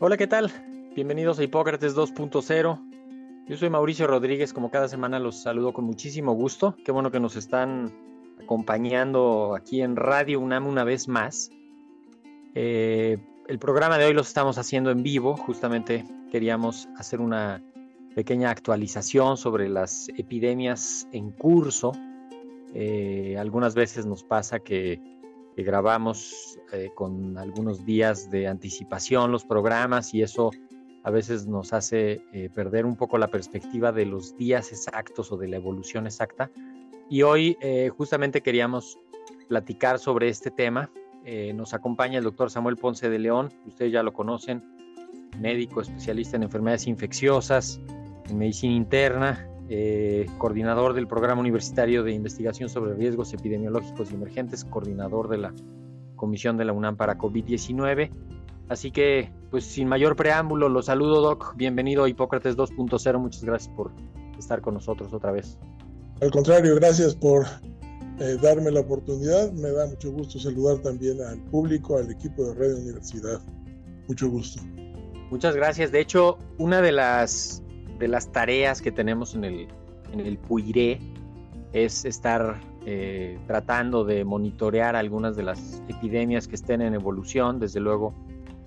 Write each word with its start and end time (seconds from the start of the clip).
Hola, 0.00 0.16
¿qué 0.16 0.28
tal? 0.28 0.52
Bienvenidos 0.94 1.40
a 1.40 1.42
Hipócrates 1.42 1.96
2.0. 1.96 3.46
Yo 3.48 3.56
soy 3.56 3.68
Mauricio 3.68 4.06
Rodríguez, 4.06 4.52
como 4.52 4.70
cada 4.70 4.86
semana 4.86 5.18
los 5.18 5.42
saludo 5.42 5.72
con 5.72 5.86
muchísimo 5.86 6.34
gusto. 6.34 6.76
Qué 6.84 6.92
bueno 6.92 7.10
que 7.10 7.18
nos 7.18 7.34
están 7.34 7.92
acompañando 8.40 9.56
aquí 9.56 9.82
en 9.82 9.96
Radio 9.96 10.38
UNAM 10.38 10.68
una 10.68 10.84
vez 10.84 11.08
más. 11.08 11.50
Eh, 12.54 13.18
el 13.48 13.58
programa 13.58 13.98
de 13.98 14.04
hoy 14.04 14.12
lo 14.12 14.20
estamos 14.20 14.56
haciendo 14.56 14.92
en 14.92 15.02
vivo, 15.02 15.36
justamente 15.36 16.04
queríamos 16.30 16.88
hacer 16.96 17.20
una 17.20 17.60
pequeña 18.14 18.50
actualización 18.50 19.36
sobre 19.36 19.68
las 19.68 20.10
epidemias 20.10 21.08
en 21.10 21.32
curso. 21.32 21.90
Eh, 22.72 23.36
algunas 23.36 23.74
veces 23.74 24.06
nos 24.06 24.22
pasa 24.22 24.60
que 24.60 25.17
que 25.58 25.64
grabamos 25.64 26.56
eh, 26.72 26.90
con 26.94 27.36
algunos 27.36 27.84
días 27.84 28.30
de 28.30 28.46
anticipación 28.46 29.32
los 29.32 29.44
programas 29.44 30.14
y 30.14 30.22
eso 30.22 30.52
a 31.02 31.10
veces 31.10 31.48
nos 31.48 31.72
hace 31.72 32.22
eh, 32.32 32.48
perder 32.48 32.86
un 32.86 32.94
poco 32.94 33.18
la 33.18 33.26
perspectiva 33.26 33.90
de 33.90 34.06
los 34.06 34.36
días 34.36 34.70
exactos 34.70 35.32
o 35.32 35.36
de 35.36 35.48
la 35.48 35.56
evolución 35.56 36.06
exacta. 36.06 36.48
Y 37.10 37.22
hoy 37.22 37.56
eh, 37.60 37.88
justamente 37.88 38.40
queríamos 38.40 39.00
platicar 39.48 39.98
sobre 39.98 40.28
este 40.28 40.52
tema. 40.52 40.92
nos 41.54 41.74
acompaña 41.74 42.18
el 42.18 42.24
doctor 42.24 42.52
Samuel 42.52 42.76
Ponce 42.76 43.10
de 43.10 43.18
León, 43.18 43.52
ustedes 43.66 43.90
ya 43.90 44.04
lo 44.04 44.12
conocen, 44.12 44.62
médico 45.40 45.80
especialista 45.80 46.36
en 46.36 46.44
enfermedades 46.44 46.86
infecciosas, 46.86 47.80
en 48.30 48.38
medicina 48.38 48.74
interna, 48.74 49.47
eh, 49.68 50.26
coordinador 50.38 50.94
del 50.94 51.06
Programa 51.06 51.40
Universitario 51.40 52.02
de 52.02 52.12
Investigación 52.12 52.68
sobre 52.68 52.94
Riesgos 52.94 53.34
Epidemiológicos 53.34 54.10
y 54.10 54.14
Emergentes, 54.14 54.64
coordinador 54.64 55.28
de 55.28 55.38
la 55.38 55.54
Comisión 56.16 56.56
de 56.56 56.64
la 56.64 56.72
UNAM 56.72 56.96
para 56.96 57.18
COVID-19. 57.18 58.10
Así 58.68 58.90
que, 58.90 59.30
pues 59.50 59.64
sin 59.64 59.88
mayor 59.88 60.16
preámbulo, 60.16 60.68
lo 60.68 60.82
saludo, 60.82 61.20
Doc. 61.20 61.54
Bienvenido 61.56 62.04
a 62.04 62.08
Hipócrates 62.08 62.56
2.0. 62.56 63.18
Muchas 63.18 63.44
gracias 63.44 63.74
por 63.74 63.92
estar 64.38 64.60
con 64.60 64.74
nosotros 64.74 65.12
otra 65.12 65.32
vez. 65.32 65.58
Al 66.20 66.30
contrario, 66.30 66.74
gracias 66.74 67.14
por 67.14 67.46
eh, 68.20 68.36
darme 68.42 68.70
la 68.70 68.80
oportunidad. 68.80 69.52
Me 69.52 69.70
da 69.70 69.86
mucho 69.86 70.10
gusto 70.12 70.38
saludar 70.38 70.78
también 70.78 71.22
al 71.22 71.42
público, 71.44 71.98
al 71.98 72.10
equipo 72.10 72.44
de 72.44 72.54
Radio 72.54 72.76
Universidad. 72.78 73.40
Mucho 74.08 74.28
gusto. 74.28 74.62
Muchas 75.30 75.54
gracias. 75.54 75.92
De 75.92 76.00
hecho, 76.00 76.38
una 76.58 76.80
de 76.80 76.92
las 76.92 77.62
de 77.98 78.08
las 78.08 78.30
tareas 78.32 78.80
que 78.80 78.92
tenemos 78.92 79.34
en 79.34 79.44
el, 79.44 79.68
en 80.12 80.20
el 80.20 80.38
PUIRE 80.38 81.00
es 81.72 82.04
estar 82.04 82.60
eh, 82.86 83.38
tratando 83.46 84.04
de 84.04 84.24
monitorear 84.24 84.96
algunas 84.96 85.36
de 85.36 85.42
las 85.42 85.82
epidemias 85.88 86.48
que 86.48 86.54
estén 86.54 86.80
en 86.80 86.94
evolución, 86.94 87.58
desde 87.58 87.80
luego 87.80 88.14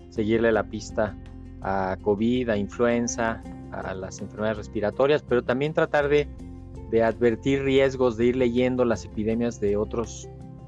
seguirle 0.10 0.52
la 0.52 0.64
pista 0.64 1.18
a 1.62 1.98
COVID, 2.02 2.50
a 2.50 2.58
influenza, 2.58 3.42
a 3.72 3.94
las 3.94 4.20
enfermedades 4.20 4.58
respiratorias, 4.58 5.24
pero 5.24 5.44
también 5.44 5.74
tratar 5.74 6.10
de, 6.10 6.28
advertir 7.02 7.64
riesgos, 7.64 8.18
de 8.18 8.26
ir 8.26 8.36
leyendo 8.36 8.84
las 8.84 9.06
epidemias 9.06 9.62
de 9.62 9.78
otros, 9.78 10.28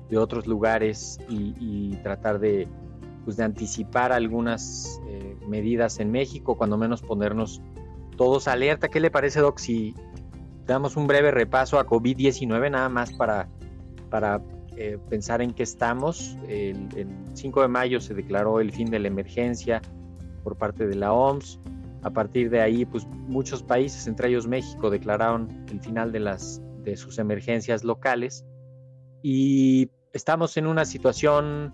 de 0.09 0.17
otros 0.17 0.47
lugares 0.47 1.19
y, 1.29 1.95
tratar 1.97 2.39
de, 2.39 2.67
pues, 3.25 3.35
de 3.37 3.43
anticipar 3.43 4.13
algunas 4.13 5.01
eh, 5.07 5.35
medidas 5.47 5.99
en 5.99 6.11
México, 6.11 6.55
cuando 6.55 6.77
menos 6.77 7.01
ponernos 7.01 7.61
todos 8.13 8.47
alerta. 8.47 8.89
¿Qué 8.89 8.99
le 8.99 9.11
parece, 9.11 9.39
Doc, 9.39 9.59
si 9.59 9.95
damos 10.65 10.95
un 10.95 11.07
breve 11.07 11.31
repaso 11.31 11.79
a 11.79 11.85
COVID-19 11.85 12.71
nada 12.71 12.89
más 12.89 13.13
para, 13.13 13.49
para 14.09 14.41
eh, 14.77 14.97
pensar 15.09 15.41
en 15.41 15.53
qué 15.53 15.63
estamos? 15.63 16.37
El, 16.47 16.89
5 17.33 17.61
de 17.61 17.67
mayo 17.67 17.99
se 17.99 18.13
declaró 18.13 18.59
el 18.59 18.71
fin 18.71 18.89
de 18.89 18.99
la 18.99 19.07
emergencia 19.07 19.81
por 20.43 20.57
parte 20.57 20.87
de 20.87 20.95
la 20.95 21.13
OMS. 21.13 21.59
A 22.03 22.09
partir 22.09 22.49
de 22.49 22.61
ahí, 22.61 22.85
pues 22.85 23.05
muchos 23.07 23.63
países, 23.63 24.07
entre 24.07 24.29
ellos 24.29 24.45
México, 24.45 24.89
declararon 24.89 25.65
el 25.71 25.79
final 25.79 26.11
de, 26.11 26.19
las, 26.19 26.61
de 26.83 26.97
sus 26.97 27.17
emergencias 27.17 27.83
locales. 27.83 28.45
Y 29.21 29.89
estamos 30.11 30.57
en 30.57 30.67
una 30.67 30.83
situación 30.85 31.73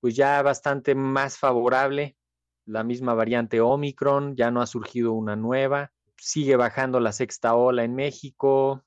pues 0.00 0.14
ya 0.14 0.42
bastante 0.42 0.94
más 0.94 1.38
favorable 1.38 2.14
la 2.66 2.84
misma 2.84 3.14
variante 3.14 3.60
Omicron, 3.60 4.36
ya 4.36 4.50
no 4.50 4.62
ha 4.62 4.66
surgido 4.66 5.12
una 5.12 5.36
nueva, 5.36 5.92
sigue 6.16 6.56
bajando 6.56 7.00
la 7.00 7.12
sexta 7.12 7.54
ola 7.54 7.84
en 7.84 7.94
México. 7.94 8.82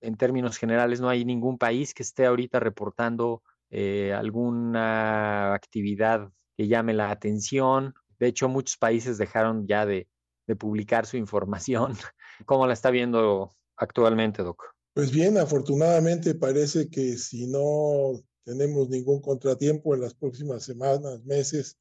En 0.00 0.16
términos 0.16 0.58
generales, 0.58 1.00
no 1.00 1.08
hay 1.08 1.24
ningún 1.24 1.56
país 1.56 1.94
que 1.94 2.02
esté 2.02 2.26
ahorita 2.26 2.60
reportando 2.60 3.42
eh, 3.70 4.12
alguna 4.12 5.54
actividad 5.54 6.30
que 6.56 6.68
llame 6.68 6.92
la 6.92 7.10
atención. 7.10 7.94
De 8.18 8.26
hecho, 8.26 8.48
muchos 8.48 8.76
países 8.76 9.16
dejaron 9.16 9.66
ya 9.66 9.86
de, 9.86 10.08
de 10.46 10.56
publicar 10.56 11.06
su 11.06 11.16
información. 11.16 11.94
¿Cómo 12.46 12.66
la 12.66 12.74
está 12.74 12.90
viendo 12.90 13.54
actualmente, 13.76 14.42
Doc? 14.42 14.62
Pues 14.92 15.10
bien, 15.10 15.38
afortunadamente 15.38 16.34
parece 16.34 16.88
que 16.88 17.16
si 17.16 17.46
no 17.46 18.22
tenemos 18.44 18.88
ningún 18.90 19.20
contratiempo 19.20 19.94
en 19.94 20.02
las 20.02 20.14
próximas 20.14 20.64
semanas, 20.64 21.24
meses, 21.24 21.78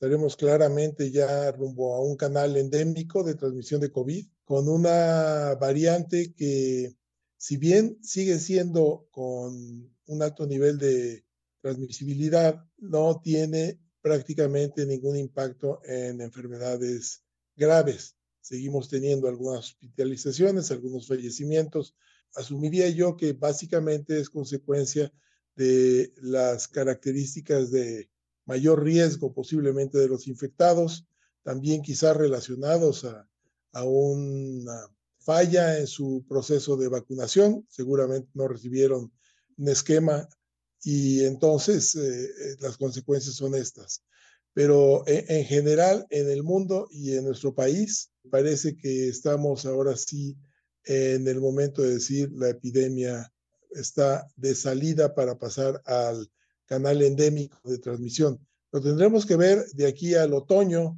estaremos 0.00 0.34
claramente 0.34 1.10
ya 1.10 1.52
rumbo 1.52 1.94
a 1.94 2.00
un 2.00 2.16
canal 2.16 2.56
endémico 2.56 3.22
de 3.22 3.34
transmisión 3.34 3.82
de 3.82 3.92
COVID 3.92 4.26
con 4.44 4.66
una 4.66 5.54
variante 5.60 6.32
que, 6.32 6.96
si 7.36 7.58
bien 7.58 7.98
sigue 8.02 8.38
siendo 8.38 9.06
con 9.10 9.94
un 10.06 10.22
alto 10.22 10.46
nivel 10.46 10.78
de 10.78 11.26
transmisibilidad, 11.60 12.64
no 12.78 13.20
tiene 13.22 13.78
prácticamente 14.00 14.86
ningún 14.86 15.18
impacto 15.18 15.82
en 15.84 16.22
enfermedades 16.22 17.22
graves. 17.54 18.16
Seguimos 18.40 18.88
teniendo 18.88 19.28
algunas 19.28 19.66
hospitalizaciones, 19.66 20.70
algunos 20.70 21.08
fallecimientos. 21.08 21.94
Asumiría 22.34 22.88
yo 22.88 23.18
que 23.18 23.34
básicamente 23.34 24.18
es 24.18 24.30
consecuencia 24.30 25.12
de 25.56 26.14
las 26.22 26.68
características 26.68 27.70
de 27.70 28.08
mayor 28.50 28.82
riesgo 28.82 29.32
posiblemente 29.32 29.96
de 29.96 30.08
los 30.08 30.26
infectados, 30.26 31.06
también 31.44 31.82
quizás 31.82 32.16
relacionados 32.16 33.04
a, 33.04 33.26
una 33.84 34.88
falla 35.20 35.78
en 35.78 35.86
su 35.86 36.24
proceso 36.28 36.76
de 36.76 36.88
vacunación, 36.88 37.64
seguramente 37.68 38.28
no 38.34 38.48
recibieron 38.48 39.12
un 39.56 39.68
esquema 39.68 40.28
y 40.82 41.24
entonces 41.24 41.94
eh, 41.94 42.24
eh, 42.24 42.56
las 42.58 42.76
consecuencias 42.76 43.36
son 43.36 43.54
estas. 43.54 44.02
Pero 44.52 45.06
en, 45.06 45.24
en, 45.28 45.44
general, 45.44 46.04
en 46.10 46.28
el 46.28 46.42
mundo 46.42 46.88
y 46.90 47.14
en 47.14 47.26
nuestro 47.26 47.54
país, 47.54 48.10
parece 48.28 48.76
que 48.76 49.08
estamos 49.08 49.64
ahora 49.64 49.96
sí 49.96 50.36
en 50.84 51.28
el 51.28 51.40
momento 51.40 51.82
de 51.82 51.94
decir 51.94 52.32
la 52.32 52.48
epidemia 52.48 53.32
está 53.70 54.26
de 54.34 54.56
salida 54.56 55.14
para 55.14 55.38
pasar 55.38 55.80
al 55.84 56.28
canal 56.70 57.02
endémico 57.02 57.58
de 57.68 57.78
transmisión. 57.78 58.38
Lo 58.70 58.80
tendremos 58.80 59.26
que 59.26 59.34
ver 59.34 59.66
de 59.72 59.88
aquí 59.88 60.14
al 60.14 60.32
otoño, 60.32 60.96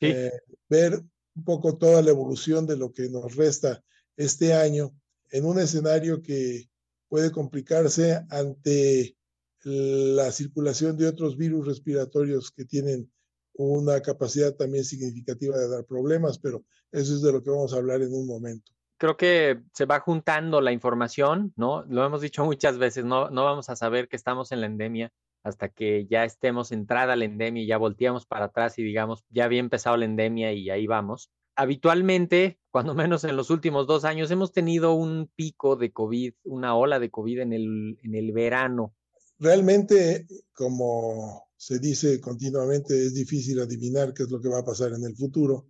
eh, 0.00 0.30
ver 0.68 1.02
un 1.34 1.44
poco 1.44 1.78
toda 1.78 2.02
la 2.02 2.10
evolución 2.10 2.66
de 2.66 2.76
lo 2.76 2.92
que 2.92 3.08
nos 3.08 3.34
resta 3.34 3.82
este 4.18 4.52
año 4.52 4.94
en 5.30 5.46
un 5.46 5.58
escenario 5.58 6.20
que 6.20 6.68
puede 7.08 7.32
complicarse 7.32 8.22
ante 8.28 9.16
la 9.64 10.30
circulación 10.30 10.98
de 10.98 11.08
otros 11.08 11.38
virus 11.38 11.66
respiratorios 11.66 12.50
que 12.50 12.66
tienen 12.66 13.10
una 13.54 14.02
capacidad 14.02 14.54
también 14.54 14.84
significativa 14.84 15.56
de 15.56 15.68
dar 15.68 15.86
problemas, 15.86 16.38
pero 16.38 16.66
Eso 16.92 17.14
es 17.14 17.22
de 17.22 17.32
lo 17.32 17.42
que 17.42 17.50
vamos 17.50 17.72
a 17.72 17.78
hablar 17.78 18.02
en 18.02 18.12
un 18.12 18.26
momento. 18.26 18.70
Creo 19.04 19.18
que 19.18 19.60
se 19.74 19.84
va 19.84 20.00
juntando 20.00 20.62
la 20.62 20.72
información, 20.72 21.52
¿no? 21.56 21.84
Lo 21.90 22.06
hemos 22.06 22.22
dicho 22.22 22.42
muchas 22.42 22.78
veces, 22.78 23.04
no, 23.04 23.28
no 23.28 23.44
vamos 23.44 23.68
a 23.68 23.76
saber 23.76 24.08
que 24.08 24.16
estamos 24.16 24.50
en 24.50 24.62
la 24.62 24.66
endemia 24.66 25.12
hasta 25.42 25.68
que 25.68 26.06
ya 26.08 26.24
estemos 26.24 26.72
entrada 26.72 27.14
la 27.14 27.26
endemia 27.26 27.62
y 27.62 27.66
ya 27.66 27.76
volteamos 27.76 28.24
para 28.24 28.46
atrás 28.46 28.78
y 28.78 28.82
digamos, 28.82 29.22
ya 29.28 29.44
había 29.44 29.60
empezado 29.60 29.98
la 29.98 30.06
endemia 30.06 30.54
y 30.54 30.70
ahí 30.70 30.86
vamos. 30.86 31.30
Habitualmente, 31.54 32.58
cuando 32.70 32.94
menos 32.94 33.24
en 33.24 33.36
los 33.36 33.50
últimos 33.50 33.86
dos 33.86 34.06
años, 34.06 34.30
hemos 34.30 34.52
tenido 34.52 34.94
un 34.94 35.30
pico 35.36 35.76
de 35.76 35.92
COVID, 35.92 36.32
una 36.44 36.74
ola 36.74 36.98
de 36.98 37.10
COVID 37.10 37.40
en 37.40 37.52
el, 37.52 37.98
en 38.02 38.14
el 38.14 38.32
verano. 38.32 38.94
Realmente, 39.38 40.26
como 40.54 41.50
se 41.58 41.78
dice 41.78 42.22
continuamente, 42.22 42.94
es 42.94 43.12
difícil 43.12 43.60
adivinar 43.60 44.14
qué 44.14 44.22
es 44.22 44.30
lo 44.30 44.40
que 44.40 44.48
va 44.48 44.60
a 44.60 44.64
pasar 44.64 44.94
en 44.94 45.04
el 45.04 45.14
futuro, 45.14 45.66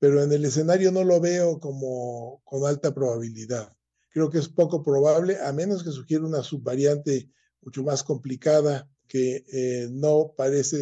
pero 0.00 0.22
en 0.22 0.32
el 0.32 0.44
escenario 0.44 0.90
no 0.90 1.04
lo 1.04 1.20
veo 1.20 1.60
como 1.60 2.42
con 2.44 2.66
alta 2.66 2.92
probabilidad. 2.92 3.72
Creo 4.08 4.28
que 4.28 4.38
es 4.38 4.48
poco 4.48 4.82
probable, 4.82 5.36
a 5.40 5.52
menos 5.52 5.84
que 5.84 5.92
sugiera 5.92 6.24
una 6.24 6.42
subvariante 6.42 7.30
mucho 7.60 7.84
más 7.84 8.02
complicada 8.02 8.88
que 9.06 9.44
eh, 9.52 9.88
no 9.92 10.32
parece 10.36 10.78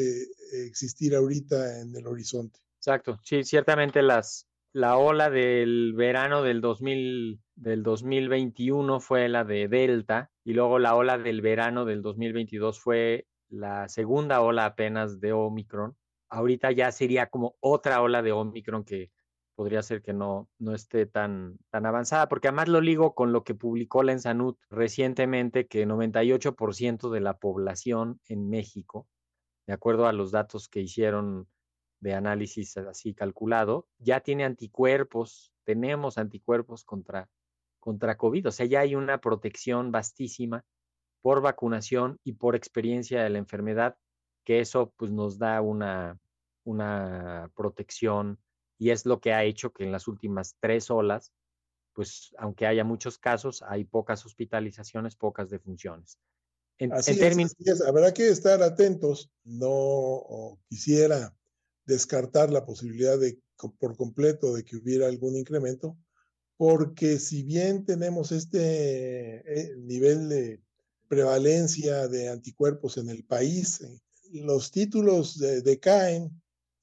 existir 0.67 1.15
ahorita 1.15 1.81
en 1.81 1.95
el 1.95 2.07
horizonte. 2.07 2.61
Exacto, 2.79 3.19
sí, 3.23 3.45
ciertamente 3.45 4.03
las, 4.03 4.47
la 4.73 4.97
ola 4.97 5.31
del 5.31 5.95
verano 5.95 6.43
del, 6.43 6.61
2000, 6.61 7.41
del 7.57 7.83
2021 7.83 9.01
fue 9.01 9.29
la 9.29 9.45
de 9.45 9.69
Delta 9.69 10.31
y 10.45 10.53
luego 10.53 10.79
la 10.79 10.95
ola 10.95 11.19
del 11.19 11.41
verano 11.41 11.85
del 11.85 12.03
2022 12.03 12.79
fue 12.79 13.27
la 13.49 13.89
segunda 13.89 14.41
ola 14.41 14.67
apenas 14.67 15.21
de 15.21 15.33
Omicron. 15.33 15.97
Ahorita 16.31 16.73
ya 16.73 16.93
sería 16.93 17.27
como 17.31 17.57
otra 17.61 18.01
ola 18.03 18.23
de 18.23 18.33
Omicron 18.33 18.85
que 18.85 19.11
podría 19.59 19.83
ser 19.83 20.03
que 20.03 20.13
no, 20.13 20.49
no 20.61 20.73
esté 20.73 21.05
tan, 21.07 21.59
tan 21.71 21.85
avanzada, 21.85 22.29
porque 22.29 22.47
además 22.47 22.69
lo 22.69 22.81
ligo 22.81 23.17
con 23.17 23.33
lo 23.33 23.43
que 23.43 23.57
publicó 23.57 24.05
la 24.05 24.13
Ensanud 24.13 24.57
recientemente, 24.71 25.67
que 25.67 25.85
98% 25.85 27.11
de 27.11 27.21
la 27.21 27.39
población 27.39 28.21
en 28.29 28.49
México, 28.49 29.09
de 29.67 29.73
acuerdo 29.73 30.07
a 30.07 30.13
los 30.13 30.31
datos 30.31 30.69
que 30.69 30.81
hicieron 30.81 31.49
de 31.99 32.15
análisis 32.15 32.77
así 32.77 33.15
calculado, 33.15 33.89
ya 33.99 34.21
tiene 34.21 34.45
anticuerpos, 34.45 35.53
tenemos 35.65 36.19
anticuerpos 36.19 36.85
contra, 36.85 37.29
contra 37.81 38.17
COVID, 38.17 38.47
o 38.47 38.51
sea, 38.53 38.67
ya 38.67 38.79
hay 38.79 38.95
una 38.95 39.21
protección 39.21 39.91
vastísima 39.91 40.65
por 41.21 41.43
vacunación 41.43 42.21
y 42.23 42.35
por 42.35 42.55
experiencia 42.55 43.25
de 43.25 43.31
la 43.31 43.39
enfermedad, 43.39 43.97
que 44.49 44.61
eso 44.61 44.95
pues 44.97 45.11
nos 45.11 45.39
da 45.39 45.61
una, 45.61 46.19
una 46.65 47.53
protección 47.55 48.39
y 48.79 48.89
es 48.89 49.05
lo 49.05 49.21
que 49.21 49.35
ha 49.35 49.45
hecho 49.45 49.75
que 49.75 49.85
en 49.85 49.93
las 49.93 50.09
últimas 50.09 50.57
tres 50.59 50.91
olas, 50.91 51.35
pues 51.93 52.35
aunque 52.39 52.67
haya 52.67 52.83
muchos 52.83 53.19
casos, 53.19 53.63
hay 53.69 53.85
pocas 53.85 54.25
hospitalizaciones, 54.25 55.17
pocas 55.17 55.51
defunciones. 55.51 56.17
En, 56.79 56.95
así, 56.95 57.19
términos... 57.19 57.55
es, 57.59 57.83
Habrá 57.83 58.15
que 58.15 58.31
estar 58.31 58.63
atentos. 58.63 59.31
No 59.45 60.59
quisiera 60.71 61.37
descartar 61.85 62.51
la 62.51 62.65
posibilidad 62.65 63.19
de 63.19 63.39
por 63.79 63.99
completo 63.99 64.55
de 64.55 64.65
que 64.65 64.77
hubiera 64.77 65.09
algún 65.09 65.37
incremento, 65.37 65.99
porque 66.57 67.19
si 67.19 67.43
bien 67.43 67.85
tenemos 67.85 68.33
este 68.33 69.43
eh, 69.45 69.77
nivel 69.77 70.31
de 70.31 70.63
prevalencia 71.07 72.09
de 72.09 72.31
anticuerpos 72.31 72.97
en 72.97 73.11
el 73.11 73.25
país, 73.25 73.83
eh, 73.83 74.01
los 74.33 74.71
títulos 74.71 75.39
decaen 75.39 76.41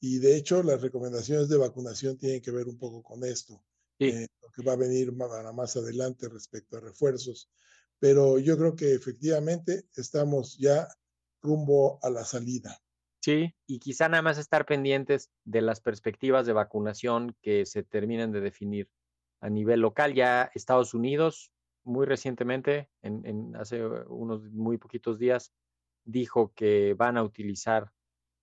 y 0.07 0.19
de 0.19 0.35
hecho, 0.35 0.61
las 0.61 0.81
recomendaciones 0.81 1.49
de 1.49 1.57
vacunación 1.57 2.15
tienen 2.15 2.39
que 2.39 2.51
ver 2.51 2.67
un 2.67 2.77
poco 2.77 3.01
con 3.01 3.23
esto, 3.23 3.63
eh, 3.97 4.27
lo 4.39 4.51
que 4.51 4.61
va 4.61 4.73
a 4.73 4.77
venir 4.77 5.17
para 5.17 5.51
más 5.51 5.75
adelante 5.77 6.29
respecto 6.29 6.77
a 6.77 6.81
refuerzos. 6.81 7.49
Pero 7.97 8.37
yo 8.37 8.55
creo 8.55 8.75
que 8.75 8.93
efectivamente 8.93 9.85
estamos 9.95 10.59
ya 10.59 10.87
rumbo 11.41 11.97
a 12.03 12.11
la 12.11 12.23
salida. 12.23 12.79
Sí, 13.19 13.55
y 13.65 13.79
quizá 13.79 14.07
nada 14.07 14.21
más 14.21 14.37
estar 14.37 14.67
pendientes 14.67 15.31
de 15.43 15.61
las 15.61 15.81
perspectivas 15.81 16.45
de 16.45 16.53
vacunación 16.53 17.35
que 17.41 17.65
se 17.65 17.81
terminen 17.81 18.31
de 18.31 18.41
definir 18.41 18.91
a 19.39 19.49
nivel 19.49 19.79
local. 19.79 20.13
Ya 20.13 20.51
Estados 20.53 20.93
Unidos, 20.93 21.51
muy 21.83 22.05
recientemente, 22.05 22.91
en, 23.01 23.25
en 23.25 23.55
hace 23.55 23.83
unos 23.83 24.43
muy 24.51 24.77
poquitos 24.77 25.17
días, 25.17 25.51
dijo 26.05 26.53
que 26.53 26.93
van 26.93 27.17
a 27.17 27.23
utilizar 27.23 27.91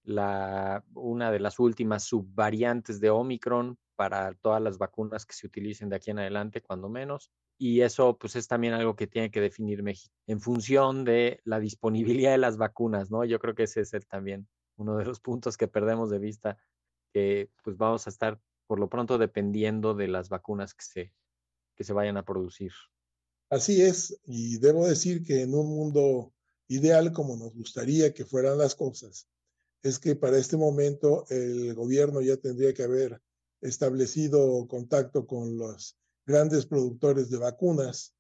la, 0.05 0.85
una 0.95 1.31
de 1.31 1.41
las 1.41 1.59
últimas 1.59 2.05
subvariantes 2.05 3.01
de 3.01 3.11
Omicron 3.11 3.79
para 3.97 4.35
todas 4.35 4.61
las 4.61 4.79
vacunas 4.79 5.25
que 5.25 5.35
se 5.35 5.47
utilicen 5.47 5.89
de 5.89 5.97
aquí 5.97 6.11
en 6.11 6.19
adelante, 6.19 6.61
cuando 6.61 6.89
menos. 6.89 7.31
Y 7.59 7.83
eso 7.83 8.19
pues 8.19 8.35
es 8.35 8.49
también 8.49 8.75
algo 8.75 8.97
que 8.97 9.07
tiene 9.07 9.31
que 9.31 9.41
definir 9.41 9.83
México 9.83 10.13
en 10.27 10.41
función 10.41 11.05
de 11.05 11.41
la 11.45 11.61
disponibilidad 11.61 12.33
de 12.33 12.39
las 12.39 12.57
vacunas, 12.57 13.11
¿no? 13.11 13.25
Yo 13.25 13.39
creo 13.39 13.55
que 13.55 13.65
ese 13.65 13.83
es 13.83 13.93
también 14.09 14.49
uno 14.77 14.97
de 14.97 15.05
los 15.05 15.21
puntos 15.21 15.57
que 15.57 15.69
perdemos 15.69 16.11
de 16.11 16.19
vista, 16.19 16.59
que 17.13 17.51
pues 17.63 17.77
vamos 17.77 18.07
a 18.07 18.11
estar 18.11 18.41
por 18.67 18.81
lo 18.81 18.89
pronto 18.89 19.19
dependiendo 19.19 19.95
de 19.95 20.09
las 20.09 20.29
vacunas 20.29 20.75
que 20.75 20.85
se, 20.85 21.15
que 21.77 21.85
se 21.85 21.93
vayan 21.93 22.17
a 22.17 22.25
producir. 22.25 22.73
Así 23.51 23.83
es, 23.83 24.19
y 24.25 24.59
debo 24.59 24.89
decir 24.89 25.23
que 25.23 25.43
en 25.43 25.55
un 25.55 25.69
mundo 25.69 26.33
ideal 26.75 27.13
como 27.13 27.37
nos 27.37 27.55
gustaría 27.55 28.13
que 28.15 28.25
fueran 28.25 28.59
las 28.59 28.75
cosas, 28.75 29.29
es 29.83 29.99
que 29.99 30.17
para 30.17 30.39
este 30.39 30.57
momento 30.57 31.25
el 31.29 31.75
gobierno 31.75 32.21
ya 32.21 32.37
tendría 32.37 32.73
que 32.73 32.85
haber 32.85 33.21
establecido 33.61 34.67
contacto 34.69 35.27
con 35.27 35.57
los 35.57 35.97
grandes 36.27 36.67
productores 36.67 37.31
de 37.31 37.39
vacunas, 37.39 38.15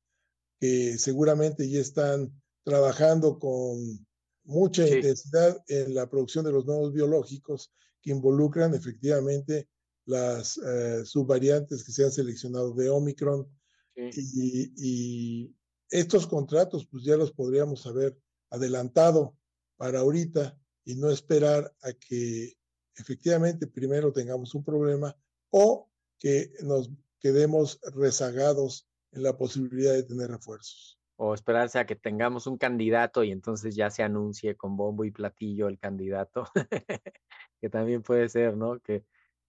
que 0.60 0.98
seguramente 0.98 1.68
ya 1.68 1.80
están 1.80 2.32
trabajando 2.64 3.38
con 3.38 4.06
mucha 4.44 4.86
intensidad 4.86 5.62
en 5.68 5.94
la 5.94 6.08
producción 6.08 6.44
de 6.44 6.52
los 6.52 6.66
nuevos 6.66 6.92
biológicos 6.92 7.72
que 8.00 8.10
involucran 8.10 8.74
efectivamente 8.74 9.68
las 10.04 10.58
eh, 10.58 11.04
subvariantes 11.04 11.84
que 11.84 11.92
se 11.92 12.04
han 12.04 12.12
seleccionado 12.12 12.72
de 12.74 12.90
Omicron. 12.90 13.48
Y, 13.94 14.72
y, 14.76 15.54
estos 15.90 16.26
contratos, 16.26 16.86
pues 16.90 17.04
ya 17.04 17.16
los 17.16 17.32
podríamos 17.32 17.86
haber 17.86 18.16
adelantado 18.52 19.34
para 19.76 20.00
ahorita 20.00 20.56
y 20.84 20.94
no 20.96 21.10
esperar 21.10 21.74
a 21.82 21.92
que 21.92 22.52
efectivamente 22.96 23.66
primero 23.66 24.12
tengamos 24.12 24.54
un 24.54 24.62
problema 24.62 25.16
o 25.50 25.90
que 26.18 26.52
nos 26.62 26.90
quedemos 27.18 27.80
rezagados 27.94 28.86
en 29.12 29.22
la 29.22 29.36
posibilidad 29.36 29.92
de 29.94 30.02
tener 30.02 30.30
refuerzos. 30.30 30.98
O 31.16 31.34
esperarse 31.34 31.78
a 31.78 31.86
que 31.86 31.96
tengamos 31.96 32.46
un 32.46 32.58
candidato 32.58 33.24
y 33.24 33.30
entonces 33.30 33.74
ya 33.74 33.90
se 33.90 34.02
anuncie 34.02 34.56
con 34.56 34.76
bombo 34.76 35.04
y 35.04 35.10
platillo 35.10 35.68
el 35.68 35.78
candidato, 35.78 36.48
que 37.60 37.70
también 37.70 38.02
puede 38.02 38.28
ser, 38.28 38.56
¿no? 38.56 38.80
Que, 38.80 39.04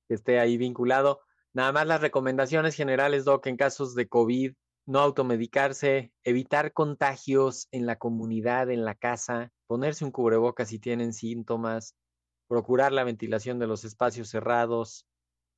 que 0.07 0.13
esté 0.13 0.39
ahí 0.39 0.57
vinculado. 0.57 1.21
Nada 1.53 1.71
más 1.71 1.87
las 1.87 2.01
recomendaciones 2.01 2.75
generales, 2.75 3.25
Doc, 3.25 3.47
en 3.47 3.57
casos 3.57 3.95
de 3.95 4.07
COVID, 4.07 4.53
no 4.85 4.99
automedicarse, 4.99 6.11
evitar 6.23 6.73
contagios 6.73 7.67
en 7.71 7.85
la 7.85 7.97
comunidad, 7.97 8.69
en 8.69 8.85
la 8.85 8.95
casa, 8.95 9.51
ponerse 9.67 10.05
un 10.05 10.11
cubrebocas 10.11 10.69
si 10.69 10.79
tienen 10.79 11.13
síntomas, 11.13 11.95
procurar 12.47 12.91
la 12.91 13.03
ventilación 13.03 13.59
de 13.59 13.67
los 13.67 13.85
espacios 13.85 14.29
cerrados 14.29 15.05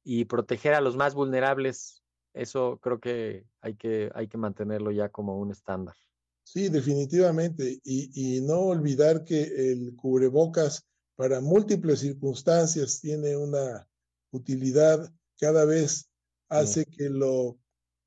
y 0.03 0.25
proteger 0.25 0.74
a 0.74 0.82
los 0.82 0.96
más 0.96 1.15
vulnerables. 1.15 2.03
Eso 2.34 2.79
creo 2.82 3.00
que 3.00 3.46
hay 3.62 3.75
que, 3.75 4.12
hay 4.13 4.27
que 4.27 4.38
mantenerlo 4.38 4.91
ya 4.91 5.10
como 5.10 5.39
un 5.39 5.51
estándar. 5.51 5.96
Sí, 6.44 6.70
definitivamente. 6.70 7.79
Y, 7.84 8.38
y 8.38 8.41
no 8.41 8.60
olvidar 8.60 9.24
que 9.24 9.72
el 9.72 9.96
cubrebocas 9.96 10.86
para 11.15 11.41
múltiples 11.41 12.00
circunstancias 12.00 13.00
tiene 13.01 13.36
una 13.36 13.88
utilidad 14.32 15.12
cada 15.39 15.65
vez 15.65 16.10
hace 16.50 16.86
que 16.86 17.10
lo 17.10 17.58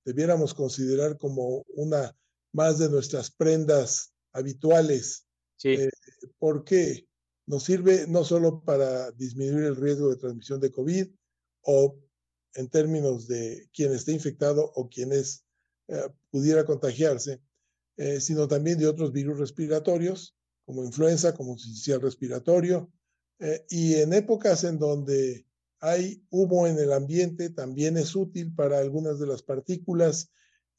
debiéramos 0.08 0.54
considerar 0.54 1.18
como 1.18 1.66
una 1.74 2.16
más 2.54 2.78
de 2.78 2.88
nuestras 2.88 3.30
prendas 3.30 4.14
habituales. 4.32 5.26
Sí. 5.58 5.74
Eh, 5.74 5.90
porque 6.38 7.06
nos 7.46 7.64
sirve 7.64 8.06
no 8.08 8.24
solo 8.24 8.62
para 8.64 9.10
disminuir 9.10 9.64
el 9.64 9.76
riesgo 9.76 10.08
de 10.08 10.16
transmisión 10.16 10.60
de 10.60 10.70
COVID 10.70 11.08
o 11.62 11.98
en 12.54 12.68
términos 12.70 13.28
de 13.28 13.68
quien 13.74 13.92
esté 13.92 14.12
infectado 14.12 14.72
o 14.76 14.88
quien 14.88 15.12
es, 15.12 15.44
eh, 15.88 16.08
pudiera 16.30 16.64
contagiarse, 16.64 17.42
eh, 17.98 18.18
sino 18.22 18.48
también 18.48 18.78
de 18.78 18.86
otros 18.86 19.12
virus 19.12 19.38
respiratorios, 19.38 20.34
como 20.64 20.84
influenza, 20.84 21.34
como 21.34 21.58
sincicial 21.58 22.00
respiratorio, 22.00 22.90
y 23.70 23.94
en 23.94 24.12
épocas 24.14 24.64
en 24.64 24.80
donde 24.80 25.46
hay 25.80 26.22
humo 26.30 26.66
en 26.66 26.78
el 26.78 26.92
ambiente, 26.92 27.50
también 27.50 27.96
es 27.96 28.14
útil 28.16 28.54
para 28.54 28.78
algunas 28.78 29.18
de 29.18 29.26
las 29.26 29.42
partículas 29.42 30.30